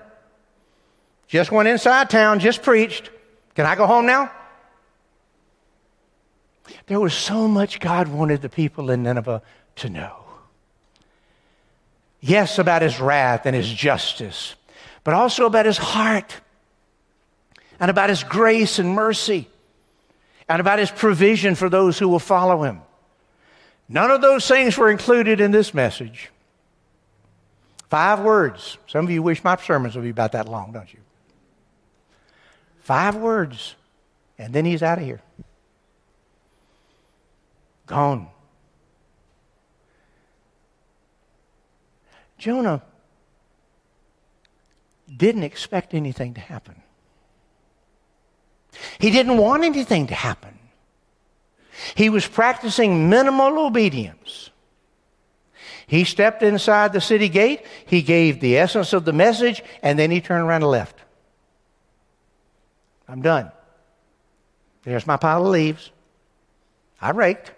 just 1.27 1.51
went 1.51 1.67
inside 1.67 2.09
town, 2.09 2.39
just 2.39 2.61
preached. 2.61 3.09
Can 3.55 3.65
I 3.65 3.75
go 3.75 3.87
home 3.87 4.05
now? 4.05 4.31
There 6.87 6.99
was 6.99 7.13
so 7.13 7.47
much 7.47 7.79
God 7.79 8.07
wanted 8.07 8.41
the 8.41 8.49
people 8.49 8.89
in 8.89 9.03
Nineveh 9.03 9.41
to 9.77 9.89
know. 9.89 10.24
Yes, 12.27 12.57
about 12.57 12.81
his 12.81 12.99
wrath 12.99 13.45
and 13.45 13.55
his 13.55 13.71
justice, 13.71 14.55
but 15.03 15.13
also 15.13 15.45
about 15.45 15.67
his 15.67 15.77
heart 15.77 16.35
and 17.79 17.91
about 17.91 18.09
his 18.09 18.23
grace 18.23 18.79
and 18.79 18.89
mercy 18.89 19.47
and 20.49 20.59
about 20.59 20.79
his 20.79 20.89
provision 20.89 21.53
for 21.53 21.69
those 21.69 21.99
who 21.99 22.09
will 22.09 22.17
follow 22.17 22.63
him. 22.63 22.81
None 23.87 24.09
of 24.09 24.21
those 24.21 24.47
things 24.47 24.75
were 24.75 24.89
included 24.89 25.39
in 25.39 25.51
this 25.51 25.71
message. 25.71 26.31
Five 27.91 28.21
words. 28.21 28.79
Some 28.87 29.05
of 29.05 29.11
you 29.11 29.21
wish 29.21 29.43
my 29.43 29.55
sermons 29.57 29.93
would 29.93 30.03
be 30.03 30.09
about 30.09 30.31
that 30.31 30.49
long, 30.49 30.71
don't 30.71 30.91
you? 30.91 31.01
Five 32.79 33.15
words, 33.17 33.75
and 34.39 34.51
then 34.51 34.65
he's 34.65 34.81
out 34.81 34.97
of 34.97 35.03
here. 35.03 35.21
Gone. 37.85 38.29
Jonah 42.37 42.81
didn't 45.15 45.43
expect 45.43 45.93
anything 45.93 46.33
to 46.33 46.41
happen. 46.41 46.75
He 48.99 49.11
didn't 49.11 49.37
want 49.37 49.63
anything 49.63 50.07
to 50.07 50.15
happen. 50.15 50.59
He 51.95 52.09
was 52.09 52.27
practicing 52.27 53.09
minimal 53.09 53.65
obedience. 53.65 54.49
He 55.87 56.03
stepped 56.03 56.41
inside 56.41 56.93
the 56.93 57.01
city 57.01 57.29
gate, 57.29 57.61
he 57.85 58.01
gave 58.01 58.39
the 58.39 58.57
essence 58.57 58.91
of 58.93 59.05
the 59.05 59.13
message, 59.13 59.63
and 59.83 59.99
then 59.99 60.09
he 60.09 60.19
turned 60.19 60.47
around 60.47 60.63
and 60.63 60.71
left. 60.71 60.99
I'm 63.07 63.21
done. 63.21 63.51
There's 64.83 65.05
my 65.05 65.17
pile 65.17 65.45
of 65.45 65.51
leaves. 65.51 65.91
I 66.99 67.11
raked. 67.11 67.51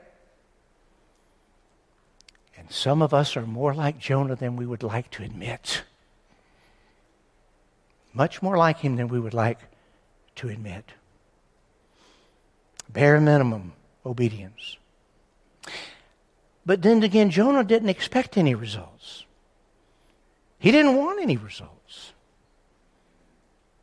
And 2.67 2.75
some 2.75 3.01
of 3.01 3.13
us 3.13 3.37
are 3.37 3.45
more 3.45 3.73
like 3.73 3.97
Jonah 3.97 4.35
than 4.35 4.57
we 4.57 4.65
would 4.65 4.83
like 4.83 5.09
to 5.11 5.23
admit. 5.23 5.83
Much 8.13 8.41
more 8.41 8.57
like 8.57 8.79
him 8.79 8.97
than 8.97 9.07
we 9.07 9.21
would 9.21 9.33
like 9.33 9.59
to 10.35 10.49
admit. 10.49 10.91
Bare 12.89 13.21
minimum 13.21 13.71
obedience. 14.05 14.75
But 16.65 16.81
then 16.81 17.01
again, 17.03 17.29
Jonah 17.29 17.63
didn't 17.63 17.87
expect 17.87 18.37
any 18.37 18.53
results. 18.53 19.23
He 20.59 20.71
didn't 20.71 20.97
want 20.97 21.21
any 21.21 21.37
results. 21.37 22.11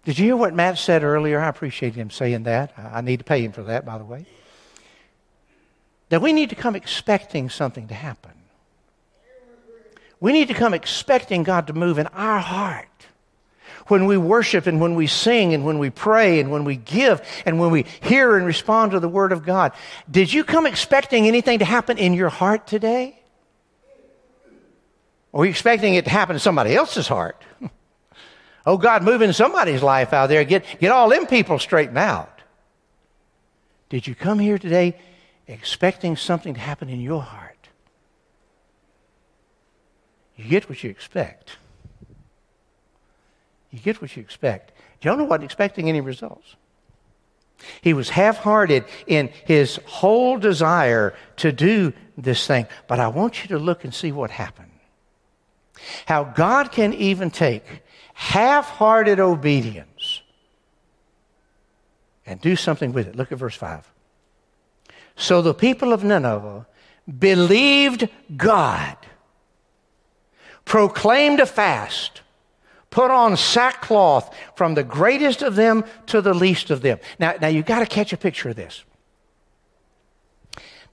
Did 0.04 0.18
you 0.18 0.26
hear 0.26 0.36
what 0.36 0.52
Matt 0.52 0.76
said 0.76 1.02
earlier? 1.02 1.40
I 1.40 1.48
appreciate 1.48 1.94
him 1.94 2.10
saying 2.10 2.42
that. 2.42 2.74
I 2.76 3.00
need 3.00 3.20
to 3.20 3.24
pay 3.24 3.42
him 3.42 3.52
for 3.52 3.62
that, 3.62 3.86
by 3.86 3.96
the 3.96 4.04
way. 4.04 4.26
That 6.10 6.20
we 6.20 6.34
need 6.34 6.50
to 6.50 6.56
come 6.56 6.76
expecting 6.76 7.48
something 7.48 7.88
to 7.88 7.94
happen. 7.94 8.32
We 10.20 10.32
need 10.32 10.48
to 10.48 10.54
come 10.54 10.74
expecting 10.74 11.42
God 11.42 11.66
to 11.66 11.72
move 11.72 11.98
in 11.98 12.06
our 12.08 12.38
heart. 12.38 12.88
When 13.88 14.06
we 14.06 14.16
worship 14.16 14.66
and 14.66 14.80
when 14.80 14.94
we 14.94 15.06
sing 15.06 15.52
and 15.52 15.64
when 15.64 15.78
we 15.78 15.90
pray 15.90 16.40
and 16.40 16.50
when 16.50 16.64
we 16.64 16.76
give 16.76 17.20
and 17.44 17.60
when 17.60 17.70
we 17.70 17.84
hear 18.00 18.36
and 18.36 18.46
respond 18.46 18.92
to 18.92 19.00
the 19.00 19.08
Word 19.08 19.30
of 19.32 19.44
God. 19.44 19.72
Did 20.10 20.32
you 20.32 20.42
come 20.42 20.64
expecting 20.64 21.26
anything 21.26 21.58
to 21.58 21.66
happen 21.66 21.98
in 21.98 22.14
your 22.14 22.30
heart 22.30 22.66
today? 22.66 23.20
Or 25.32 25.42
are 25.42 25.44
you 25.46 25.50
expecting 25.50 25.94
it 25.94 26.04
to 26.04 26.10
happen 26.10 26.36
in 26.36 26.40
somebody 26.40 26.74
else's 26.74 27.08
heart? 27.08 27.42
oh, 28.66 28.78
God, 28.78 29.02
move 29.02 29.20
in 29.20 29.32
somebody's 29.32 29.82
life 29.82 30.12
out 30.12 30.28
there. 30.28 30.44
Get, 30.44 30.64
get 30.80 30.92
all 30.92 31.10
them 31.10 31.26
people 31.26 31.58
straightened 31.58 31.98
out. 31.98 32.40
Did 33.88 34.06
you 34.06 34.14
come 34.14 34.38
here 34.38 34.58
today 34.58 34.96
expecting 35.46 36.16
something 36.16 36.54
to 36.54 36.60
happen 36.60 36.88
in 36.88 37.00
your 37.00 37.20
heart? 37.20 37.53
You 40.36 40.44
get 40.44 40.68
what 40.68 40.82
you 40.82 40.90
expect. 40.90 41.58
You 43.70 43.78
get 43.78 44.00
what 44.00 44.16
you 44.16 44.22
expect. 44.22 44.72
Jonah 45.00 45.24
wasn't 45.24 45.44
expecting 45.44 45.88
any 45.88 46.00
results. 46.00 46.56
He 47.80 47.94
was 47.94 48.10
half 48.10 48.38
hearted 48.38 48.84
in 49.06 49.30
his 49.44 49.78
whole 49.86 50.38
desire 50.38 51.14
to 51.36 51.52
do 51.52 51.92
this 52.16 52.46
thing. 52.46 52.66
But 52.88 53.00
I 53.00 53.08
want 53.08 53.42
you 53.42 53.48
to 53.48 53.58
look 53.58 53.84
and 53.84 53.94
see 53.94 54.12
what 54.12 54.30
happened. 54.30 54.70
How 56.06 56.24
God 56.24 56.72
can 56.72 56.94
even 56.94 57.30
take 57.30 57.82
half 58.14 58.68
hearted 58.68 59.20
obedience 59.20 60.22
and 62.26 62.40
do 62.40 62.56
something 62.56 62.92
with 62.92 63.08
it. 63.08 63.16
Look 63.16 63.32
at 63.32 63.38
verse 63.38 63.56
5. 63.56 63.90
So 65.16 65.42
the 65.42 65.54
people 65.54 65.92
of 65.92 66.02
Nineveh 66.02 66.66
believed 67.18 68.08
God 68.36 68.96
proclaimed 70.64 71.40
a 71.40 71.46
fast, 71.46 72.22
put 72.90 73.10
on 73.10 73.36
sackcloth 73.36 74.34
from 74.56 74.74
the 74.74 74.84
greatest 74.84 75.42
of 75.42 75.56
them 75.56 75.84
to 76.06 76.20
the 76.20 76.34
least 76.34 76.70
of 76.70 76.82
them. 76.82 76.98
Now, 77.18 77.34
now 77.40 77.48
you've 77.48 77.66
got 77.66 77.80
to 77.80 77.86
catch 77.86 78.12
a 78.12 78.16
picture 78.16 78.50
of 78.50 78.56
this. 78.56 78.84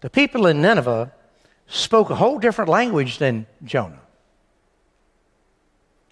The 0.02 0.10
people 0.10 0.48
in 0.48 0.62
Nineveh 0.62 1.12
spoke 1.68 2.10
a 2.10 2.16
whole 2.16 2.40
different 2.40 2.70
language 2.70 3.20
than 3.20 3.46
Jonah. 3.64 4.02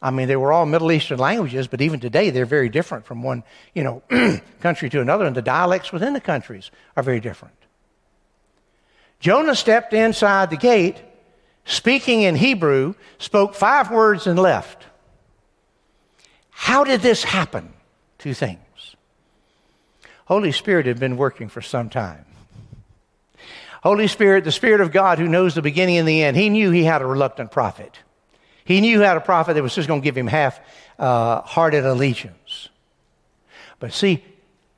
I 0.01 0.11
mean, 0.11 0.27
they 0.27 0.37
were 0.37 0.53
all 0.53 0.65
Middle 0.65 0.91
Eastern 0.91 1.19
languages, 1.19 1.67
but 1.67 1.81
even 1.81 1.99
today 1.99 2.29
they're 2.29 2.45
very 2.45 2.69
different 2.69 3.05
from 3.05 3.21
one, 3.21 3.43
you 3.75 3.83
know, 3.83 4.01
country 4.61 4.89
to 4.89 5.01
another, 5.01 5.25
and 5.25 5.35
the 5.35 5.41
dialects 5.41 5.91
within 5.91 6.13
the 6.13 6.21
countries 6.21 6.71
are 6.95 7.03
very 7.03 7.19
different. 7.19 7.55
Jonah 9.19 9.55
stepped 9.55 9.93
inside 9.93 10.49
the 10.49 10.57
gate 10.57 11.03
speaking 11.69 12.23
in 12.23 12.35
Hebrew, 12.35 12.95
spoke 13.17 13.55
five 13.55 13.91
words 13.91 14.27
and 14.27 14.37
left. 14.37 14.85
How 16.49 16.83
did 16.83 17.01
this 17.01 17.23
happen? 17.23 17.71
Two 18.17 18.33
things. 18.33 18.59
Holy 20.25 20.51
Spirit 20.51 20.85
had 20.85 20.99
been 20.99 21.15
working 21.15 21.47
for 21.47 21.61
some 21.61 21.89
time. 21.89 22.25
Holy 23.81 24.07
Spirit, 24.07 24.43
the 24.43 24.51
Spirit 24.51 24.81
of 24.81 24.91
God 24.91 25.19
who 25.19 25.27
knows 25.27 25.55
the 25.55 25.61
beginning 25.61 25.97
and 25.97 26.07
the 26.07 26.23
end, 26.23 26.35
he 26.35 26.49
knew 26.49 26.69
he 26.69 26.83
had 26.83 27.01
a 27.01 27.05
reluctant 27.05 27.51
prophet. 27.51 27.97
He 28.65 28.81
knew 28.81 28.99
he 28.99 29.05
had 29.05 29.17
a 29.17 29.21
prophet 29.21 29.53
that 29.53 29.63
was 29.63 29.73
just 29.73 29.87
going 29.87 30.01
to 30.01 30.03
give 30.03 30.17
him 30.17 30.27
half 30.27 30.59
uh, 30.99 31.41
hearted 31.41 31.85
allegiance. 31.85 32.69
But 33.79 33.93
see, 33.93 34.23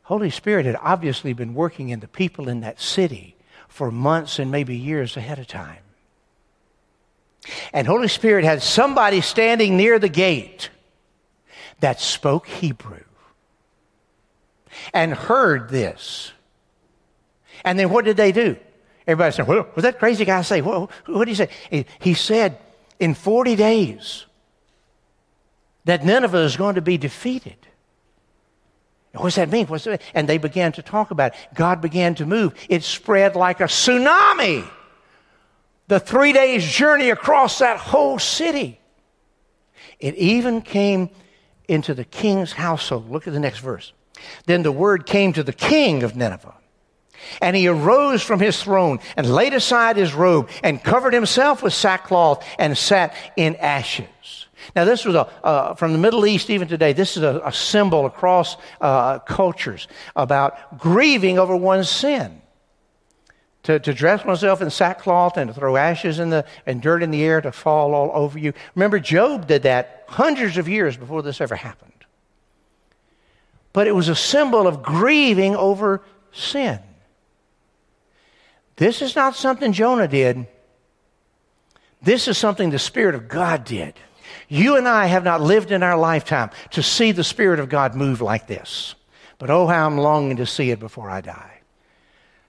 Holy 0.04 0.30
Spirit 0.30 0.66
had 0.66 0.78
obviously 0.80 1.34
been 1.34 1.54
working 1.54 1.90
in 1.90 2.00
the 2.00 2.08
people 2.08 2.48
in 2.48 2.62
that 2.62 2.80
city 2.80 3.36
for 3.68 3.92
months 3.92 4.40
and 4.40 4.52
maybe 4.52 4.78
years 4.78 5.18
ahead 5.18 5.40
of 5.40 5.48
time. 5.48 5.81
And 7.74 7.88
Holy 7.88 8.08
Spirit 8.08 8.46
had 8.46 8.62
somebody 8.62 9.22
standing 9.22 9.78
near 9.78 9.98
the 10.00 10.10
gate 10.10 10.70
that 11.80 12.00
spoke 12.00 12.48
Hebrew. 12.48 13.04
and 14.94 15.14
heard 15.14 15.70
this. 15.70 16.32
And 17.64 17.78
then 17.78 17.90
what 17.90 18.06
did 18.06 18.18
they 18.18 18.32
do? 18.32 18.58
Everybody 19.08 19.36
said, 19.36 19.48
well, 19.48 19.64
what 19.74 19.84
that 19.84 20.00
crazy 20.00 20.26
guy 20.26 20.42
say? 20.42 20.62
What, 20.62 20.92
what 21.08 21.26
did 21.26 21.30
he 21.30 21.36
say? 21.36 21.86
He, 22.00 22.14
said, 22.14 22.58
in 23.00 23.14
40 23.14 23.56
days, 23.56 24.26
that 25.86 26.06
Nineveh 26.06 26.44
is 26.44 26.58
going 26.58 26.76
to 26.76 26.82
be 26.82 26.98
defeated. 26.98 27.58
What 29.14 29.24
does 29.26 29.36
that 29.36 29.50
mean? 29.50 29.68
What's 29.68 29.84
that? 29.86 30.02
And 30.14 30.30
they 30.30 30.38
began 30.38 30.72
to 30.74 30.82
talk 30.82 31.12
about 31.12 31.34
it. 31.34 31.40
God 31.54 31.82
began 31.82 32.16
to 32.16 32.26
move. 32.26 32.54
It 32.70 32.84
spread 32.84 33.36
like 33.36 33.60
a 33.60 33.66
tsunami. 33.66 34.70
The 35.92 36.00
three 36.00 36.32
days 36.32 36.66
journey 36.66 37.10
across 37.10 37.60
that 37.60 37.76
whole 37.76 38.18
city. 38.18 38.80
It 40.00 40.16
even 40.16 40.62
came 40.62 41.10
into 41.68 41.94
the 41.94 42.06
king's 42.06 42.54
household. 42.54 43.12
Look 43.12 43.28
at 43.28 43.34
the 43.34 43.42
next 43.42 43.60
verse. 43.60 43.92
Then 44.46 44.64
the 44.64 44.72
word 44.72 45.06
came 45.06 45.34
to 45.34 45.44
the 45.44 45.52
king 45.52 46.04
of 46.04 46.16
Nineveh. 46.16 46.56
And 47.42 47.58
he 47.58 47.68
arose 47.68 48.24
from 48.24 48.40
his 48.40 48.64
throne 48.64 49.00
and 49.18 49.36
laid 49.36 49.54
aside 49.54 49.98
his 49.98 50.14
robe 50.14 50.50
and 50.64 50.82
covered 50.82 51.14
himself 51.14 51.62
with 51.62 51.74
sackcloth 51.74 52.48
and 52.58 52.78
sat 52.78 53.14
in 53.36 53.58
ashes. 53.58 54.48
Now, 54.74 54.86
this 54.86 55.04
was 55.04 55.16
a, 55.16 55.28
uh, 55.44 55.76
from 55.76 55.92
the 55.92 56.00
Middle 56.00 56.26
East 56.26 56.50
even 56.50 56.70
today, 56.70 56.94
this 56.94 57.18
is 57.18 57.24
a, 57.24 57.42
a 57.44 57.52
symbol 57.52 58.06
across 58.06 58.56
uh, 58.80 59.20
cultures 59.20 59.90
about 60.16 60.78
grieving 60.78 61.38
over 61.38 61.54
one's 61.54 61.90
sin. 61.90 62.42
To, 63.64 63.80
to 63.80 63.94
dress 63.94 64.26
oneself 64.26 64.62
in 64.62 64.72
sackcloth 64.72 65.38
and 65.38 65.48
to 65.48 65.54
throw 65.54 65.78
ashes 65.78 66.18
in 66.18 66.32
the, 66.32 66.46
and 66.66 66.82
dirt 66.82 67.04
in 67.04 67.12
the 67.12 67.24
air 67.24 67.42
to 67.42 67.52
fall 67.52 67.94
all 67.94 68.10
over 68.12 68.40
you. 68.40 68.54
Remember, 68.74 69.00
Job 69.00 69.48
did 69.48 69.64
that 69.64 70.06
hundreds 70.08 70.58
of 70.58 70.68
years 70.68 70.98
before 70.98 71.22
this 71.22 71.40
ever 71.42 71.56
happened. 71.56 71.92
But 73.72 73.88
it 73.88 73.94
was 73.94 74.10
a 74.10 74.16
symbol 74.16 74.68
of 74.68 74.82
grieving 74.82 75.56
over 75.56 76.02
sin. 76.32 76.80
This 78.78 79.02
is 79.04 79.16
not 79.16 79.36
something 79.36 79.74
Jonah 79.74 80.08
did. 80.08 80.48
This 82.02 82.28
is 82.28 82.38
something 82.38 82.72
the 82.72 82.80
Spirit 82.80 83.14
of 83.14 83.28
God 83.28 83.64
did. 83.64 83.94
You 84.48 84.76
and 84.76 84.88
I 84.88 85.06
have 85.06 85.24
not 85.24 85.40
lived 85.40 85.72
in 85.72 85.84
our 85.84 85.98
lifetime 85.98 86.50
to 86.72 86.82
see 86.82 87.12
the 87.12 87.24
Spirit 87.24 87.60
of 87.60 87.70
God 87.70 87.96
move 87.96 88.22
like 88.22 88.48
this. 88.48 88.96
But 89.38 89.50
oh, 89.50 89.68
how 89.68 89.86
I'm 89.86 89.98
longing 89.98 90.38
to 90.38 90.46
see 90.46 90.72
it 90.72 90.80
before 90.80 91.10
I 91.10 91.22
die. 91.22 91.51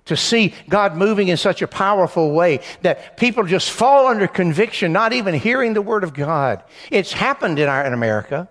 To 0.07 0.17
see 0.17 0.53
God 0.69 0.97
moving 0.97 1.29
in 1.29 1.37
such 1.37 1.63
a 1.63 1.69
powerful 1.69 2.33
way 2.33 2.61
that 2.83 3.17
people 3.17 3.45
just 3.45 3.71
fall 3.71 4.09
under 4.09 4.27
conviction, 4.27 4.93
not 4.93 5.13
even 5.13 5.33
hearing 5.33 5.75
the 5.75 5.83
Word 5.83 6.03
of 6.03 6.13
God. 6.13 6.65
It's 6.91 7.13
happened 7.13 7.61
in, 7.61 7.69
our, 7.69 7.87
in 7.87 7.93
America. 7.93 8.49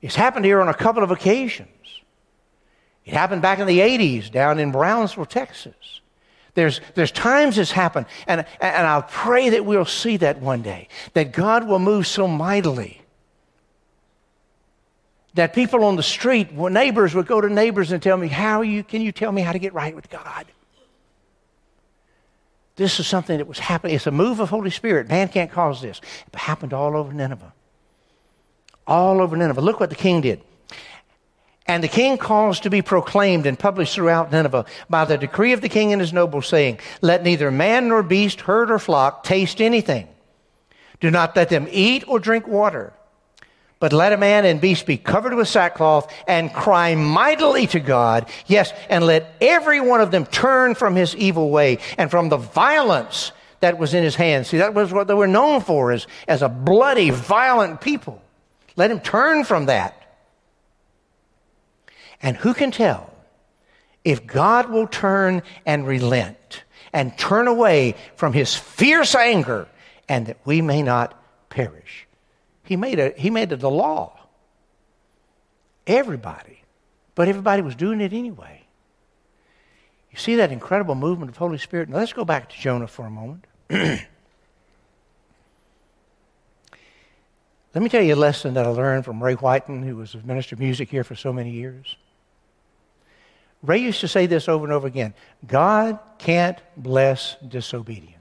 It's 0.00 0.14
happened 0.14 0.46
here 0.46 0.62
on 0.62 0.68
a 0.68 0.74
couple 0.74 1.02
of 1.02 1.10
occasions. 1.10 1.68
It 3.04 3.12
happened 3.12 3.42
back 3.42 3.58
in 3.58 3.66
the 3.66 3.80
80s 3.80 4.30
down 4.30 4.58
in 4.58 4.72
Brownsville, 4.72 5.26
Texas. 5.26 6.00
There's, 6.54 6.80
there's 6.94 7.12
times 7.12 7.58
it's 7.58 7.72
happened, 7.72 8.06
and, 8.26 8.46
and 8.60 8.86
I'll 8.86 9.02
pray 9.02 9.50
that 9.50 9.64
we'll 9.66 9.84
see 9.84 10.18
that 10.18 10.40
one 10.40 10.62
day, 10.62 10.88
that 11.14 11.32
God 11.32 11.66
will 11.66 11.78
move 11.78 12.06
so 12.06 12.26
mightily 12.26 13.01
that 15.34 15.54
people 15.54 15.84
on 15.84 15.96
the 15.96 16.02
street, 16.02 16.52
neighbors 16.52 17.14
would 17.14 17.26
go 17.26 17.40
to 17.40 17.48
neighbors 17.48 17.90
and 17.92 18.02
tell 18.02 18.16
me, 18.16 18.28
how 18.28 18.62
you, 18.62 18.84
can 18.84 19.00
you 19.00 19.12
tell 19.12 19.32
me 19.32 19.42
how 19.42 19.52
to 19.52 19.58
get 19.58 19.72
right 19.72 19.94
with 19.94 20.10
God? 20.10 20.46
This 22.76 23.00
is 23.00 23.06
something 23.06 23.38
that 23.38 23.46
was 23.46 23.58
happening. 23.58 23.96
It's 23.96 24.06
a 24.06 24.10
move 24.10 24.40
of 24.40 24.50
Holy 24.50 24.70
Spirit. 24.70 25.08
Man 25.08 25.28
can't 25.28 25.50
cause 25.50 25.80
this. 25.80 26.00
It 26.26 26.38
happened 26.38 26.72
all 26.72 26.96
over 26.96 27.12
Nineveh. 27.12 27.52
All 28.86 29.20
over 29.20 29.36
Nineveh. 29.36 29.60
Look 29.60 29.78
what 29.78 29.90
the 29.90 29.96
king 29.96 30.20
did. 30.22 30.42
And 31.66 31.82
the 31.82 31.88
king 31.88 32.18
caused 32.18 32.64
to 32.64 32.70
be 32.70 32.82
proclaimed 32.82 33.46
and 33.46 33.58
published 33.58 33.94
throughout 33.94 34.32
Nineveh 34.32 34.66
by 34.90 35.04
the 35.04 35.16
decree 35.16 35.52
of 35.52 35.60
the 35.60 35.68
king 35.68 35.92
and 35.92 36.00
his 36.00 36.12
nobles, 36.12 36.48
saying, 36.48 36.80
Let 37.00 37.22
neither 37.22 37.50
man 37.50 37.88
nor 37.88 38.02
beast, 38.02 38.40
herd 38.40 38.70
or 38.70 38.78
flock 38.78 39.22
taste 39.22 39.60
anything. 39.60 40.08
Do 40.98 41.10
not 41.10 41.36
let 41.36 41.50
them 41.50 41.68
eat 41.70 42.04
or 42.08 42.18
drink 42.18 42.48
water. 42.48 42.92
But 43.82 43.92
let 43.92 44.12
a 44.12 44.16
man 44.16 44.44
and 44.44 44.60
beast 44.60 44.86
be 44.86 44.96
covered 44.96 45.34
with 45.34 45.48
sackcloth 45.48 46.08
and 46.28 46.54
cry 46.54 46.94
mightily 46.94 47.66
to 47.66 47.80
God. 47.80 48.28
Yes, 48.46 48.72
and 48.88 49.04
let 49.04 49.34
every 49.40 49.80
one 49.80 50.00
of 50.00 50.12
them 50.12 50.24
turn 50.24 50.76
from 50.76 50.94
his 50.94 51.16
evil 51.16 51.50
way 51.50 51.78
and 51.98 52.08
from 52.08 52.28
the 52.28 52.36
violence 52.36 53.32
that 53.58 53.78
was 53.78 53.92
in 53.92 54.04
his 54.04 54.14
hands. 54.14 54.46
See, 54.46 54.58
that 54.58 54.72
was 54.72 54.92
what 54.92 55.08
they 55.08 55.14
were 55.14 55.26
known 55.26 55.62
for 55.62 55.90
as, 55.90 56.06
as 56.28 56.42
a 56.42 56.48
bloody, 56.48 57.10
violent 57.10 57.80
people. 57.80 58.22
Let 58.76 58.92
him 58.92 59.00
turn 59.00 59.42
from 59.42 59.66
that. 59.66 60.00
And 62.22 62.36
who 62.36 62.54
can 62.54 62.70
tell 62.70 63.12
if 64.04 64.24
God 64.24 64.70
will 64.70 64.86
turn 64.86 65.42
and 65.66 65.88
relent 65.88 66.62
and 66.92 67.18
turn 67.18 67.48
away 67.48 67.96
from 68.14 68.32
his 68.32 68.54
fierce 68.54 69.16
anger 69.16 69.66
and 70.08 70.26
that 70.26 70.36
we 70.44 70.62
may 70.62 70.84
not 70.84 71.20
perish? 71.48 72.06
He 72.64 72.76
made, 72.76 72.98
a, 72.98 73.12
he 73.16 73.30
made 73.30 73.52
it 73.52 73.60
the 73.60 73.70
law. 73.70 74.18
Everybody. 75.86 76.62
But 77.14 77.28
everybody 77.28 77.62
was 77.62 77.74
doing 77.74 78.00
it 78.00 78.12
anyway. 78.12 78.62
You 80.10 80.18
see 80.18 80.36
that 80.36 80.52
incredible 80.52 80.94
movement 80.94 81.30
of 81.30 81.36
Holy 81.36 81.58
Spirit? 81.58 81.88
Now 81.88 81.96
let's 81.98 82.12
go 82.12 82.24
back 82.24 82.50
to 82.50 82.56
Jonah 82.56 82.86
for 82.86 83.06
a 83.06 83.10
moment. 83.10 83.46
Let 87.74 87.82
me 87.82 87.88
tell 87.88 88.02
you 88.02 88.14
a 88.14 88.16
lesson 88.16 88.54
that 88.54 88.66
I 88.66 88.68
learned 88.68 89.06
from 89.06 89.22
Ray 89.22 89.32
Whiten, 89.32 89.82
who 89.82 89.96
was 89.96 90.14
a 90.14 90.18
minister 90.18 90.54
of 90.54 90.60
music 90.60 90.90
here 90.90 91.04
for 91.04 91.14
so 91.14 91.32
many 91.32 91.50
years. 91.50 91.96
Ray 93.62 93.78
used 93.78 94.00
to 94.00 94.08
say 94.08 94.26
this 94.26 94.48
over 94.48 94.64
and 94.64 94.72
over 94.72 94.86
again 94.86 95.14
God 95.46 95.98
can't 96.18 96.58
bless 96.76 97.36
disobedience. 97.36 98.16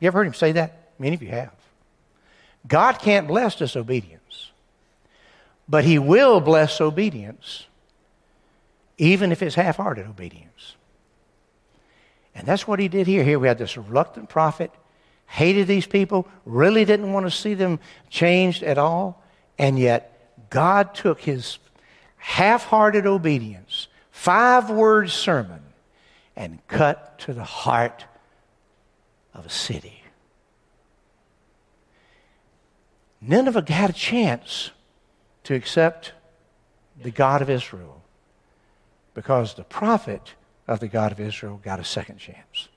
You 0.00 0.06
ever 0.06 0.18
heard 0.18 0.26
him 0.26 0.34
say 0.34 0.52
that? 0.52 0.92
Many 0.98 1.14
of 1.14 1.22
you 1.22 1.28
have. 1.28 1.52
God 2.66 2.98
can't 2.98 3.28
bless 3.28 3.56
disobedience, 3.56 4.50
but 5.68 5.84
He 5.84 5.98
will 5.98 6.40
bless 6.40 6.80
obedience, 6.80 7.66
even 8.98 9.32
if 9.32 9.42
it's 9.42 9.54
half 9.54 9.76
hearted 9.76 10.06
obedience. 10.06 10.74
And 12.34 12.46
that's 12.46 12.66
what 12.66 12.78
He 12.78 12.88
did 12.88 13.06
here. 13.06 13.24
Here 13.24 13.38
we 13.38 13.48
had 13.48 13.58
this 13.58 13.76
reluctant 13.76 14.28
prophet, 14.28 14.70
hated 15.26 15.66
these 15.66 15.86
people, 15.86 16.28
really 16.44 16.84
didn't 16.84 17.12
want 17.12 17.26
to 17.26 17.30
see 17.30 17.54
them 17.54 17.78
changed 18.10 18.62
at 18.62 18.78
all, 18.78 19.22
and 19.58 19.78
yet 19.78 20.48
God 20.50 20.94
took 20.94 21.20
His 21.20 21.58
half 22.16 22.64
hearted 22.64 23.06
obedience 23.06 23.88
five 24.10 24.70
word 24.70 25.10
sermon 25.10 25.60
and 26.34 26.58
cut 26.68 27.18
to 27.20 27.32
the 27.32 27.44
heart 27.44 28.04
of 29.34 29.46
a 29.46 29.50
city. 29.50 30.02
Nineveh 33.28 33.64
had 33.68 33.90
a 33.90 33.94
chance 33.94 34.70
to 35.44 35.54
accept 35.54 36.12
the 37.02 37.10
God 37.10 37.42
of 37.42 37.50
Israel 37.50 38.02
because 39.14 39.54
the 39.54 39.64
prophet 39.64 40.34
of 40.68 40.80
the 40.80 40.88
God 40.88 41.12
of 41.12 41.20
Israel 41.20 41.60
got 41.62 41.80
a 41.80 41.84
second 41.84 42.18
chance. 42.18 42.68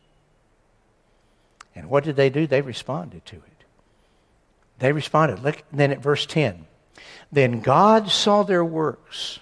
And 1.76 1.90
what 1.90 2.04
did 2.04 2.16
they 2.16 2.30
do? 2.30 2.48
They 2.48 2.62
responded 2.62 3.26
to 3.28 3.36
it. 3.36 3.66
They 4.80 4.92
responded. 4.92 5.44
Look 5.44 5.64
then 5.72 5.92
at 5.92 6.02
verse 6.02 6.26
10. 6.26 6.66
Then 7.32 7.62
God 7.62 8.10
saw 8.10 8.44
their 8.44 8.66
works 8.66 9.40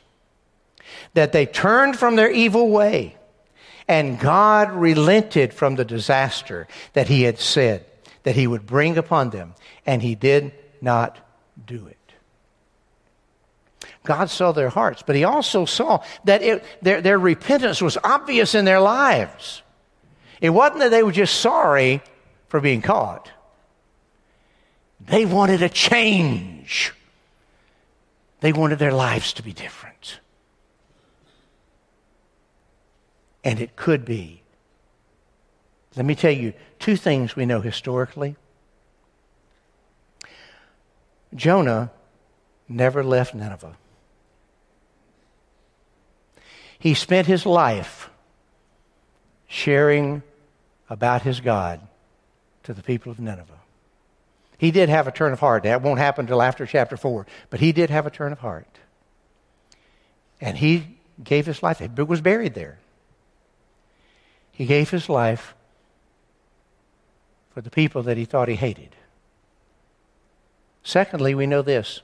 that 1.13 1.31
they 1.31 1.45
turned 1.45 1.97
from 1.97 2.15
their 2.15 2.31
evil 2.31 2.69
way, 2.69 3.17
and 3.87 4.19
God 4.19 4.71
relented 4.71 5.53
from 5.53 5.75
the 5.75 5.85
disaster 5.85 6.67
that 6.93 7.07
He 7.07 7.23
had 7.23 7.39
said 7.39 7.85
that 8.23 8.35
He 8.35 8.47
would 8.47 8.65
bring 8.65 8.97
upon 8.97 9.29
them, 9.29 9.53
and 9.85 10.01
He 10.01 10.15
did 10.15 10.51
not 10.81 11.19
do 11.65 11.87
it. 11.87 11.97
God 14.03 14.29
saw 14.29 14.51
their 14.51 14.69
hearts, 14.69 15.03
but 15.05 15.15
He 15.15 15.23
also 15.23 15.65
saw 15.65 16.03
that 16.23 16.41
it, 16.41 16.63
their, 16.81 17.01
their 17.01 17.19
repentance 17.19 17.81
was 17.81 17.97
obvious 18.03 18.55
in 18.55 18.65
their 18.65 18.79
lives. 18.79 19.61
It 20.39 20.49
wasn't 20.49 20.79
that 20.79 20.91
they 20.91 21.03
were 21.03 21.11
just 21.11 21.39
sorry 21.39 22.01
for 22.47 22.61
being 22.61 22.81
caught, 22.81 23.31
they 24.99 25.25
wanted 25.25 25.61
a 25.61 25.69
change. 25.69 26.93
They 28.39 28.53
wanted 28.53 28.77
their 28.77 28.93
lives 28.93 29.33
to 29.33 29.43
be 29.43 29.51
different. 29.51 30.19
and 33.47 33.61
it 33.61 33.77
could 33.77 34.03
be. 34.03 34.41
Let 35.95 36.05
me 36.05 36.15
tell 36.15 36.33
you 36.33 36.53
two 36.79 36.97
things 36.97 37.37
we 37.37 37.45
know 37.45 37.61
historically. 37.61 38.35
Jonah 41.35 41.91
never 42.67 43.03
left 43.03 43.33
Nineveh. 43.33 43.75
He 46.79 46.93
spent 46.93 47.27
his 47.27 47.45
life 47.45 48.09
sharing 49.47 50.21
about 50.89 51.21
his 51.23 51.39
God 51.39 51.81
to 52.63 52.73
the 52.73 52.83
people 52.83 53.11
of 53.11 53.19
Nineveh. 53.19 53.53
He 54.57 54.71
did 54.71 54.89
have 54.89 55.07
a 55.07 55.11
turn 55.11 55.33
of 55.33 55.39
heart. 55.39 55.63
That 55.63 55.81
won't 55.81 55.99
happen 55.99 56.25
until 56.25 56.41
after 56.41 56.65
chapter 56.65 56.97
4, 56.97 57.25
but 57.49 57.59
he 57.59 57.71
did 57.71 57.89
have 57.89 58.05
a 58.05 58.09
turn 58.09 58.31
of 58.31 58.39
heart. 58.39 58.67
And 60.41 60.57
he 60.57 60.97
gave 61.23 61.45
his 61.45 61.63
life. 61.63 61.79
He 61.79 61.87
was 61.87 62.21
buried 62.21 62.53
there. 62.53 62.79
He 64.51 64.65
gave 64.65 64.89
his 64.89 65.09
life 65.09 65.55
for 67.53 67.61
the 67.61 67.69
people 67.69 68.03
that 68.03 68.17
he 68.17 68.25
thought 68.25 68.47
he 68.47 68.55
hated. 68.55 68.95
Secondly, 70.87 71.35
we 71.35 71.47
know 71.47 71.61
this 71.61 72.01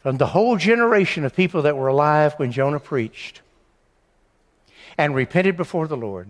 from 0.00 0.16
the 0.16 0.26
whole 0.26 0.56
generation 0.56 1.24
of 1.24 1.36
people 1.36 1.62
that 1.62 1.76
were 1.76 1.86
alive 1.86 2.34
when 2.38 2.50
Jonah 2.50 2.80
preached 2.80 3.40
and 4.98 5.14
repented 5.14 5.56
before 5.56 5.86
the 5.86 5.96
Lord, 5.96 6.26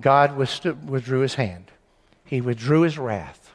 God 0.00 0.36
withdrew 0.36 1.20
his 1.20 1.34
hand. 1.34 1.70
He 2.24 2.40
withdrew 2.40 2.80
his 2.80 2.98
wrath. 2.98 3.52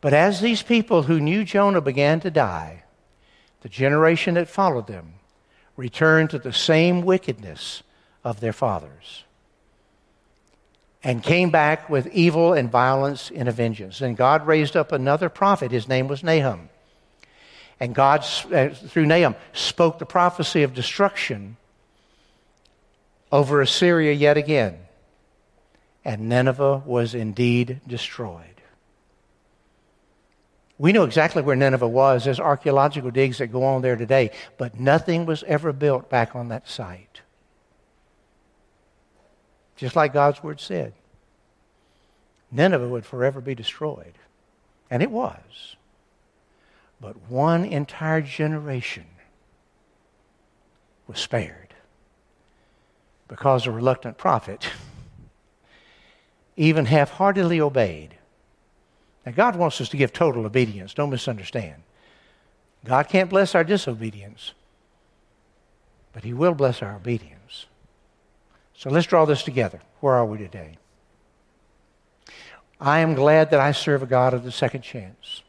But 0.00 0.14
as 0.14 0.40
these 0.40 0.62
people 0.62 1.02
who 1.02 1.18
knew 1.18 1.42
Jonah 1.42 1.80
began 1.80 2.20
to 2.20 2.30
die, 2.30 2.84
the 3.62 3.68
generation 3.68 4.34
that 4.34 4.46
followed 4.46 4.86
them 4.86 5.14
returned 5.76 6.30
to 6.30 6.38
the 6.38 6.52
same 6.52 7.02
wickedness 7.02 7.82
of 8.22 8.38
their 8.38 8.52
fathers 8.52 9.23
and 11.04 11.22
came 11.22 11.50
back 11.50 11.90
with 11.90 12.06
evil 12.08 12.54
and 12.54 12.70
violence 12.70 13.30
and 13.34 13.46
a 13.46 13.52
vengeance. 13.52 14.00
And 14.00 14.16
God 14.16 14.46
raised 14.46 14.74
up 14.74 14.90
another 14.90 15.28
prophet. 15.28 15.70
His 15.70 15.86
name 15.86 16.08
was 16.08 16.24
Nahum. 16.24 16.70
And 17.78 17.94
God, 17.94 18.24
uh, 18.52 18.70
through 18.70 19.04
Nahum, 19.04 19.34
spoke 19.52 19.98
the 19.98 20.06
prophecy 20.06 20.62
of 20.62 20.72
destruction 20.72 21.58
over 23.30 23.60
Assyria 23.60 24.12
yet 24.12 24.38
again. 24.38 24.78
And 26.04 26.28
Nineveh 26.28 26.82
was 26.86 27.14
indeed 27.14 27.80
destroyed. 27.86 28.46
We 30.78 30.92
know 30.92 31.04
exactly 31.04 31.42
where 31.42 31.54
Nineveh 31.54 31.86
was. 31.86 32.24
There's 32.24 32.40
archaeological 32.40 33.10
digs 33.10 33.38
that 33.38 33.48
go 33.48 33.62
on 33.64 33.82
there 33.82 33.96
today, 33.96 34.30
but 34.58 34.80
nothing 34.80 35.26
was 35.26 35.44
ever 35.44 35.72
built 35.72 36.10
back 36.10 36.34
on 36.34 36.48
that 36.48 36.68
site. 36.68 37.20
Just 39.76 39.96
like 39.96 40.12
God's 40.12 40.42
word 40.42 40.60
said. 40.60 40.92
Nineveh 42.50 42.88
would 42.88 43.04
forever 43.04 43.40
be 43.40 43.54
destroyed. 43.54 44.14
And 44.90 45.02
it 45.02 45.10
was. 45.10 45.76
But 47.00 47.28
one 47.28 47.64
entire 47.64 48.20
generation 48.20 49.06
was 51.06 51.18
spared 51.18 51.74
because 53.28 53.66
a 53.66 53.70
reluctant 53.70 54.16
prophet 54.16 54.68
even 56.56 56.86
half 56.86 57.10
heartedly 57.10 57.60
obeyed 57.60 58.16
now, 59.24 59.32
God 59.32 59.56
wants 59.56 59.80
us 59.80 59.88
to 59.90 59.96
give 59.96 60.12
total 60.12 60.44
obedience. 60.44 60.94
Don't 60.94 61.10
misunderstand. 61.10 61.82
God 62.84 63.08
can't 63.08 63.30
bless 63.30 63.54
our 63.54 63.64
disobedience, 63.64 64.52
but 66.12 66.24
He 66.24 66.34
will 66.34 66.54
bless 66.54 66.82
our 66.82 66.96
obedience. 66.96 67.40
So 68.76 68.90
let's 68.90 69.06
draw 69.06 69.24
this 69.24 69.42
together. 69.42 69.80
Where 70.00 70.14
are 70.14 70.26
we 70.26 70.38
today? 70.38 70.78
I 72.80 73.00
am 73.00 73.14
glad 73.14 73.50
that 73.50 73.60
I 73.60 73.72
serve 73.72 74.02
a 74.02 74.06
God 74.06 74.34
of 74.34 74.44
the 74.44 74.52
second 74.52 74.82
chance. 74.82 75.42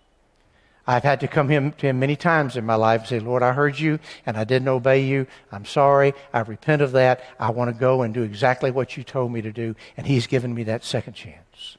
I've 0.88 1.04
had 1.04 1.20
to 1.22 1.28
come 1.28 1.48
to 1.48 1.88
him 1.88 2.00
many 2.00 2.16
times 2.16 2.58
in 2.58 2.66
my 2.66 2.76
life 2.76 3.02
and 3.02 3.10
say, 3.10 3.20
Lord, 3.20 3.42
I 3.42 3.54
heard 3.54 3.80
you 3.80 4.00
and 4.26 4.38
I 4.38 4.44
didn't 4.44 4.68
obey 4.68 5.04
you. 5.06 5.26
I'm 5.52 5.66
sorry. 5.66 6.14
I 6.32 6.42
repent 6.42 6.84
of 6.84 6.92
that. 6.92 7.24
I 7.40 7.50
want 7.50 7.74
to 7.74 7.80
go 7.80 8.04
and 8.04 8.14
do 8.14 8.22
exactly 8.22 8.70
what 8.70 8.96
you 8.96 9.04
told 9.04 9.32
me 9.32 9.42
to 9.42 9.52
do. 9.52 9.76
And 9.98 10.06
He's 10.06 10.28
given 10.28 10.54
me 10.54 10.64
that 10.64 10.84
second 10.84 11.14
chance. 11.14 11.78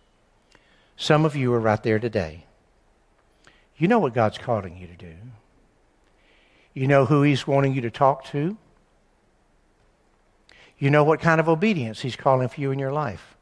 Some 0.96 1.24
of 1.24 1.36
you 1.36 1.54
are 1.54 1.60
right 1.60 1.82
there 1.82 2.00
today. 2.00 2.46
You 3.76 3.86
know 3.86 4.00
what 4.00 4.14
God's 4.14 4.38
calling 4.38 4.76
you 4.76 4.88
to 4.88 4.96
do. 4.96 5.14
You 6.74 6.88
know 6.88 7.04
who 7.04 7.22
He's 7.22 7.46
wanting 7.46 7.74
you 7.74 7.82
to 7.82 7.90
talk 7.90 8.24
to. 8.26 8.56
You 10.78 10.90
know 10.90 11.04
what 11.04 11.20
kind 11.20 11.40
of 11.40 11.48
obedience 11.48 12.00
He's 12.00 12.16
calling 12.16 12.48
for 12.48 12.60
you 12.60 12.70
in 12.70 12.78
your 12.78 12.92
life. 12.92 13.36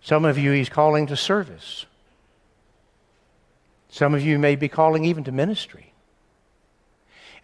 Some 0.00 0.24
of 0.24 0.38
you 0.38 0.52
He's 0.52 0.68
calling 0.68 1.06
to 1.06 1.16
service. 1.16 1.86
Some 3.88 4.14
of 4.14 4.22
you 4.22 4.38
may 4.38 4.56
be 4.56 4.68
calling 4.68 5.04
even 5.04 5.24
to 5.24 5.32
ministry. 5.32 5.92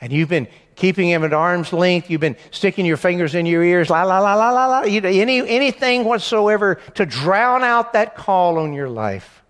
And 0.01 0.13
you've 0.13 0.29
been 0.29 0.49
keeping 0.75 1.09
him 1.09 1.25
at 1.25 1.33
arm's 1.33 1.73
length. 1.73 2.11
You've 2.11 2.21
been 2.21 2.37
sticking 2.51 2.85
your 2.85 2.97
fingers 2.97 3.35
in 3.35 3.47
your 3.47 3.63
ears, 3.63 3.89
la, 3.89 4.03
la, 4.03 4.19
la, 4.19 4.35
la, 4.35 4.51
la, 4.51 4.67
la. 4.67 4.83
You 4.83 5.01
know, 5.01 5.09
any, 5.09 5.49
anything 5.49 6.05
whatsoever 6.05 6.75
to 6.95 7.07
drown 7.07 7.63
out 7.63 7.95
that 7.95 8.17
call 8.17 8.59
on 8.59 8.75
your 8.75 8.89
life. 8.89 9.43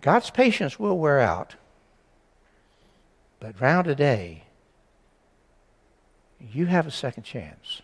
God's 0.00 0.30
patience 0.30 0.78
will 0.78 0.98
wear 0.98 1.20
out. 1.20 1.54
But 3.38 3.60
round 3.60 3.84
today, 3.84 4.44
you 6.52 6.66
have 6.66 6.86
a 6.86 6.90
second 6.90 7.24
chance. 7.24 7.82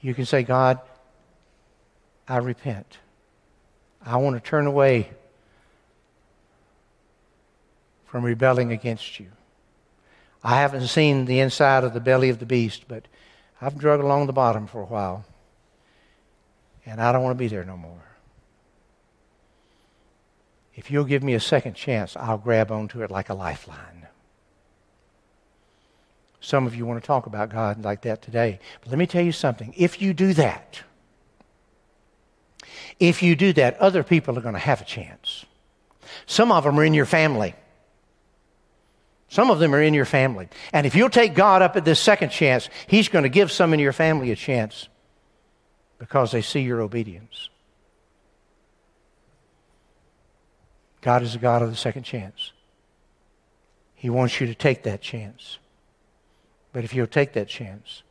You 0.00 0.14
can 0.14 0.26
say, 0.26 0.42
God, 0.42 0.80
I 2.28 2.38
repent. 2.38 2.98
I 4.04 4.16
want 4.16 4.36
to 4.36 4.40
turn 4.40 4.66
away 4.66 5.10
from 8.06 8.24
rebelling 8.24 8.70
against 8.70 9.18
you. 9.18 9.26
I 10.42 10.60
haven't 10.60 10.88
seen 10.88 11.24
the 11.24 11.40
inside 11.40 11.84
of 11.84 11.94
the 11.94 12.00
belly 12.00 12.28
of 12.28 12.38
the 12.38 12.46
beast, 12.46 12.84
but 12.86 13.06
I've 13.60 13.78
drug 13.78 14.00
along 14.00 14.26
the 14.26 14.32
bottom 14.32 14.66
for 14.66 14.82
a 14.82 14.86
while. 14.86 15.24
And 16.84 17.00
I 17.00 17.12
don't 17.12 17.22
want 17.22 17.36
to 17.36 17.42
be 17.42 17.48
there 17.48 17.64
no 17.64 17.78
more. 17.78 18.04
If 20.74 20.90
you'll 20.90 21.04
give 21.04 21.22
me 21.22 21.34
a 21.34 21.40
second 21.40 21.74
chance, 21.74 22.16
I'll 22.16 22.36
grab 22.36 22.70
onto 22.70 23.02
it 23.02 23.10
like 23.10 23.30
a 23.30 23.34
lifeline. 23.34 24.03
Some 26.44 26.66
of 26.66 26.74
you 26.76 26.84
want 26.84 27.02
to 27.02 27.06
talk 27.06 27.24
about 27.24 27.48
God 27.48 27.82
like 27.82 28.02
that 28.02 28.20
today. 28.20 28.58
But 28.82 28.90
let 28.90 28.98
me 28.98 29.06
tell 29.06 29.24
you 29.24 29.32
something. 29.32 29.72
If 29.78 30.02
you 30.02 30.12
do 30.12 30.34
that, 30.34 30.82
if 33.00 33.22
you 33.22 33.34
do 33.34 33.54
that, 33.54 33.78
other 33.78 34.02
people 34.02 34.36
are 34.36 34.42
going 34.42 34.52
to 34.52 34.60
have 34.60 34.82
a 34.82 34.84
chance. 34.84 35.46
Some 36.26 36.52
of 36.52 36.64
them 36.64 36.78
are 36.78 36.84
in 36.84 36.92
your 36.92 37.06
family. 37.06 37.54
Some 39.30 39.50
of 39.50 39.58
them 39.58 39.74
are 39.74 39.80
in 39.80 39.94
your 39.94 40.04
family. 40.04 40.50
And 40.70 40.86
if 40.86 40.94
you'll 40.94 41.08
take 41.08 41.34
God 41.34 41.62
up 41.62 41.76
at 41.76 41.86
this 41.86 41.98
second 41.98 42.28
chance, 42.28 42.68
He's 42.88 43.08
going 43.08 43.22
to 43.22 43.30
give 43.30 43.50
some 43.50 43.72
in 43.72 43.80
your 43.80 43.94
family 43.94 44.30
a 44.30 44.36
chance 44.36 44.90
because 45.98 46.30
they 46.30 46.42
see 46.42 46.60
your 46.60 46.82
obedience. 46.82 47.48
God 51.00 51.22
is 51.22 51.34
a 51.34 51.38
God 51.38 51.62
of 51.62 51.70
the 51.70 51.76
second 51.76 52.02
chance. 52.02 52.52
He 53.94 54.10
wants 54.10 54.42
you 54.42 54.46
to 54.46 54.54
take 54.54 54.82
that 54.82 55.00
chance. 55.00 55.56
But 56.74 56.82
if 56.82 56.92
you'll 56.92 57.06
take 57.06 57.32
that 57.34 57.48
chance, 57.48 58.02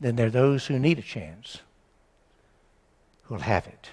then 0.00 0.16
there 0.16 0.26
are 0.26 0.30
those 0.30 0.66
who 0.66 0.80
need 0.80 0.98
a 0.98 1.02
chance 1.02 1.60
who'll 3.22 3.38
have 3.38 3.68
it. 3.68 3.90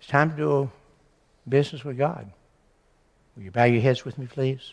It's 0.00 0.08
time 0.08 0.30
to 0.30 0.36
do 0.36 0.70
business 1.46 1.84
with 1.84 1.98
God. 1.98 2.32
Will 3.36 3.42
you 3.42 3.50
bow 3.50 3.64
your 3.64 3.82
heads 3.82 4.06
with 4.06 4.16
me, 4.16 4.26
please? 4.26 4.72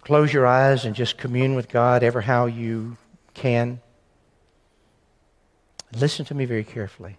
Close 0.00 0.32
your 0.32 0.48
eyes 0.48 0.84
and 0.84 0.96
just 0.96 1.16
commune 1.16 1.54
with 1.54 1.68
God 1.68 2.02
ever 2.02 2.20
how 2.20 2.46
you 2.46 2.96
can. 3.34 3.80
Listen 5.94 6.24
to 6.24 6.34
me 6.34 6.44
very 6.44 6.64
carefully. 6.64 7.18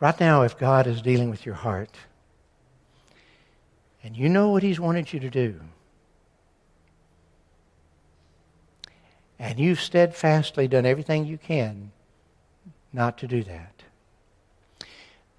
Right 0.00 0.18
now, 0.18 0.42
if 0.42 0.58
God 0.58 0.86
is 0.86 1.02
dealing 1.02 1.28
with 1.28 1.44
your 1.44 1.56
heart, 1.56 1.94
and 4.02 4.16
you 4.16 4.28
know 4.28 4.50
what 4.50 4.62
He's 4.62 4.80
wanted 4.80 5.12
you 5.12 5.20
to 5.20 5.30
do, 5.30 5.60
and 9.38 9.58
you've 9.58 9.80
steadfastly 9.80 10.68
done 10.68 10.86
everything 10.86 11.26
you 11.26 11.38
can 11.38 11.92
not 12.92 13.18
to 13.18 13.26
do 13.26 13.42
that, 13.42 13.82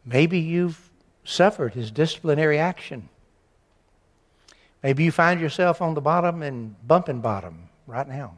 maybe 0.05 0.39
you've 0.39 0.89
suffered 1.23 1.73
his 1.73 1.91
disciplinary 1.91 2.59
action. 2.59 3.09
Maybe 4.81 5.05
you 5.05 5.11
find 5.11 5.39
yourself 5.39 5.81
on 5.81 5.93
the 5.93 6.01
bottom 6.01 6.43
and 6.43 6.75
bumping 6.85 7.21
bottom 7.21 7.69
right 7.87 8.07
now. 8.07 8.37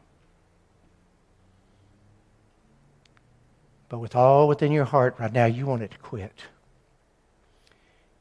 But 3.90 4.00
with 4.00 4.16
all 4.16 4.48
within 4.48 4.72
your 4.72 4.86
heart 4.86 5.16
right 5.20 5.34
now, 5.34 5.46
you 5.46 5.66
want 5.66 5.82
it 5.82 5.92
to 5.92 5.98
quit. 5.98 6.34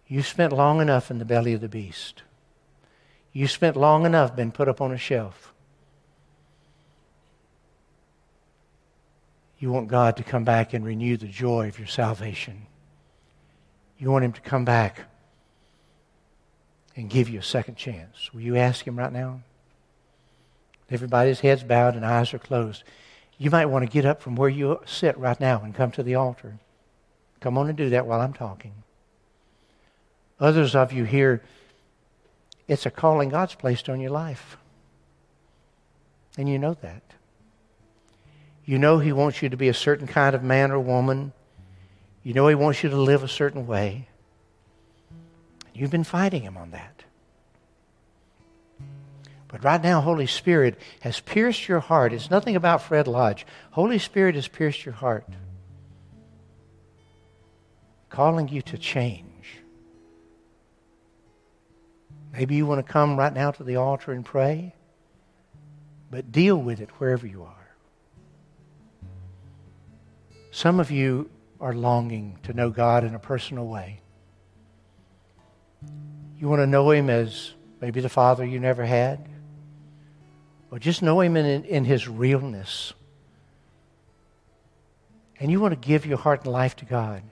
You 0.06 0.22
spent 0.22 0.52
long 0.52 0.80
enough 0.80 1.10
in 1.10 1.18
the 1.18 1.24
belly 1.24 1.54
of 1.54 1.60
the 1.60 1.68
beast. 1.68 2.22
You 3.32 3.48
spent 3.48 3.76
long 3.76 4.06
enough 4.06 4.36
being 4.36 4.52
put 4.52 4.68
up 4.68 4.80
on 4.80 4.92
a 4.92 4.98
shelf. 4.98 5.52
You 9.58 9.72
want 9.72 9.88
God 9.88 10.16
to 10.18 10.22
come 10.22 10.44
back 10.44 10.74
and 10.74 10.84
renew 10.84 11.16
the 11.16 11.26
joy 11.26 11.68
of 11.68 11.78
your 11.78 11.88
salvation. 11.88 12.66
You 13.98 14.10
want 14.10 14.24
Him 14.24 14.32
to 14.32 14.40
come 14.40 14.64
back 14.64 15.00
and 16.94 17.08
give 17.08 17.28
you 17.28 17.38
a 17.38 17.42
second 17.42 17.76
chance. 17.76 18.32
Will 18.32 18.42
you 18.42 18.56
ask 18.56 18.86
Him 18.86 18.98
right 18.98 19.12
now? 19.12 19.40
Everybody's 20.90 21.40
heads 21.40 21.64
bowed 21.64 21.96
and 21.96 22.04
eyes 22.04 22.34
are 22.34 22.38
closed. 22.38 22.84
You 23.38 23.50
might 23.50 23.66
want 23.66 23.84
to 23.84 23.90
get 23.90 24.04
up 24.04 24.20
from 24.20 24.36
where 24.36 24.48
you 24.48 24.78
sit 24.84 25.16
right 25.18 25.40
now 25.40 25.62
and 25.62 25.74
come 25.74 25.90
to 25.92 26.02
the 26.02 26.14
altar. 26.14 26.58
come 27.40 27.58
on 27.58 27.68
and 27.68 27.76
do 27.76 27.90
that 27.90 28.06
while 28.06 28.20
I'm 28.20 28.32
talking. 28.32 28.83
Others 30.40 30.74
of 30.74 30.92
you 30.92 31.04
here, 31.04 31.42
it's 32.66 32.86
a 32.86 32.90
calling 32.90 33.28
God's 33.28 33.54
placed 33.54 33.88
on 33.88 34.00
your 34.00 34.10
life. 34.10 34.56
And 36.36 36.48
you 36.48 36.58
know 36.58 36.74
that. 36.82 37.02
You 38.64 38.78
know 38.78 38.98
He 38.98 39.12
wants 39.12 39.42
you 39.42 39.48
to 39.48 39.56
be 39.56 39.68
a 39.68 39.74
certain 39.74 40.06
kind 40.06 40.34
of 40.34 40.42
man 40.42 40.70
or 40.72 40.80
woman. 40.80 41.32
You 42.22 42.32
know 42.32 42.48
He 42.48 42.54
wants 42.54 42.82
you 42.82 42.90
to 42.90 42.96
live 42.96 43.22
a 43.22 43.28
certain 43.28 43.66
way. 43.66 44.08
You've 45.74 45.90
been 45.90 46.04
fighting 46.04 46.42
Him 46.42 46.56
on 46.56 46.70
that. 46.70 47.04
But 49.48 49.62
right 49.62 49.82
now, 49.82 50.00
Holy 50.00 50.26
Spirit 50.26 50.80
has 51.00 51.20
pierced 51.20 51.68
your 51.68 51.78
heart. 51.78 52.12
It's 52.12 52.30
nothing 52.30 52.56
about 52.56 52.82
Fred 52.82 53.06
Lodge. 53.06 53.46
Holy 53.70 54.00
Spirit 54.00 54.34
has 54.34 54.48
pierced 54.48 54.84
your 54.84 54.94
heart, 54.94 55.28
calling 58.08 58.48
you 58.48 58.62
to 58.62 58.78
change. 58.78 59.33
Maybe 62.36 62.56
you 62.56 62.66
want 62.66 62.84
to 62.84 62.92
come 62.92 63.16
right 63.16 63.32
now 63.32 63.52
to 63.52 63.62
the 63.62 63.76
altar 63.76 64.10
and 64.10 64.24
pray, 64.24 64.74
but 66.10 66.32
deal 66.32 66.56
with 66.56 66.80
it 66.80 66.90
wherever 66.98 67.24
you 67.24 67.44
are. 67.44 67.76
Some 70.50 70.80
of 70.80 70.90
you 70.90 71.30
are 71.60 71.72
longing 71.72 72.40
to 72.42 72.52
know 72.52 72.70
God 72.70 73.04
in 73.04 73.14
a 73.14 73.20
personal 73.20 73.68
way. 73.68 74.00
You 76.36 76.48
want 76.48 76.60
to 76.60 76.66
know 76.66 76.90
Him 76.90 77.08
as 77.08 77.52
maybe 77.80 78.00
the 78.00 78.08
Father 78.08 78.44
you 78.44 78.58
never 78.58 78.84
had, 78.84 79.28
or 80.72 80.80
just 80.80 81.02
know 81.02 81.20
Him 81.20 81.36
in, 81.36 81.64
in 81.64 81.84
His 81.84 82.08
realness. 82.08 82.94
And 85.38 85.52
you 85.52 85.60
want 85.60 85.80
to 85.80 85.88
give 85.88 86.04
your 86.04 86.18
heart 86.18 86.44
and 86.44 86.52
life 86.52 86.74
to 86.76 86.84
God. 86.84 87.22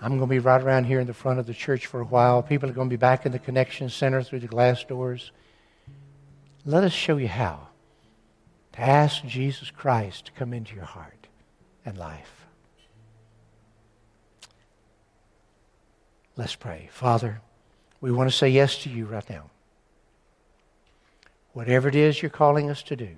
I'm 0.00 0.10
going 0.10 0.20
to 0.20 0.26
be 0.26 0.38
right 0.38 0.62
around 0.62 0.84
here 0.84 1.00
in 1.00 1.06
the 1.06 1.14
front 1.14 1.40
of 1.40 1.46
the 1.46 1.54
church 1.54 1.86
for 1.86 2.00
a 2.00 2.04
while. 2.04 2.42
People 2.42 2.70
are 2.70 2.72
going 2.72 2.88
to 2.88 2.92
be 2.92 2.96
back 2.96 3.26
in 3.26 3.32
the 3.32 3.38
connection 3.38 3.88
center 3.88 4.22
through 4.22 4.40
the 4.40 4.46
glass 4.46 4.84
doors. 4.84 5.32
Let 6.64 6.84
us 6.84 6.92
show 6.92 7.16
you 7.16 7.28
how 7.28 7.68
to 8.74 8.80
ask 8.80 9.24
Jesus 9.24 9.70
Christ 9.70 10.26
to 10.26 10.32
come 10.32 10.52
into 10.52 10.76
your 10.76 10.84
heart 10.84 11.26
and 11.84 11.98
life. 11.98 12.46
Let's 16.36 16.54
pray. 16.54 16.88
Father, 16.92 17.40
we 18.00 18.12
want 18.12 18.30
to 18.30 18.36
say 18.36 18.48
yes 18.48 18.82
to 18.84 18.90
you 18.90 19.06
right 19.06 19.28
now. 19.28 19.50
Whatever 21.54 21.88
it 21.88 21.96
is 21.96 22.22
you're 22.22 22.30
calling 22.30 22.70
us 22.70 22.84
to 22.84 22.94
do, 22.94 23.16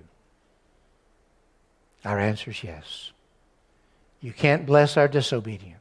our 2.03 2.17
answer 2.17 2.49
is 2.49 2.63
yes. 2.63 3.11
You 4.19 4.31
can't 4.31 4.65
bless 4.65 4.97
our 4.97 5.07
disobedience 5.07 5.80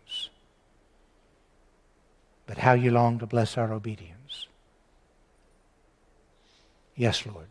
but 2.51 2.59
how 2.59 2.73
you 2.73 2.91
long 2.91 3.17
to 3.21 3.27
bless 3.27 3.57
our 3.57 3.73
obedience. 3.73 4.49
Yes, 6.97 7.25
Lord. 7.25 7.47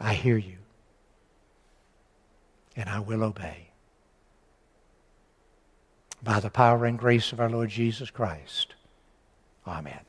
I 0.00 0.14
hear 0.14 0.36
you, 0.36 0.56
and 2.74 2.88
I 2.88 2.98
will 2.98 3.22
obey. 3.22 3.68
By 6.20 6.40
the 6.40 6.50
power 6.50 6.84
and 6.84 6.98
grace 6.98 7.30
of 7.30 7.38
our 7.38 7.48
Lord 7.48 7.70
Jesus 7.70 8.10
Christ. 8.10 8.74
Amen. 9.68 10.00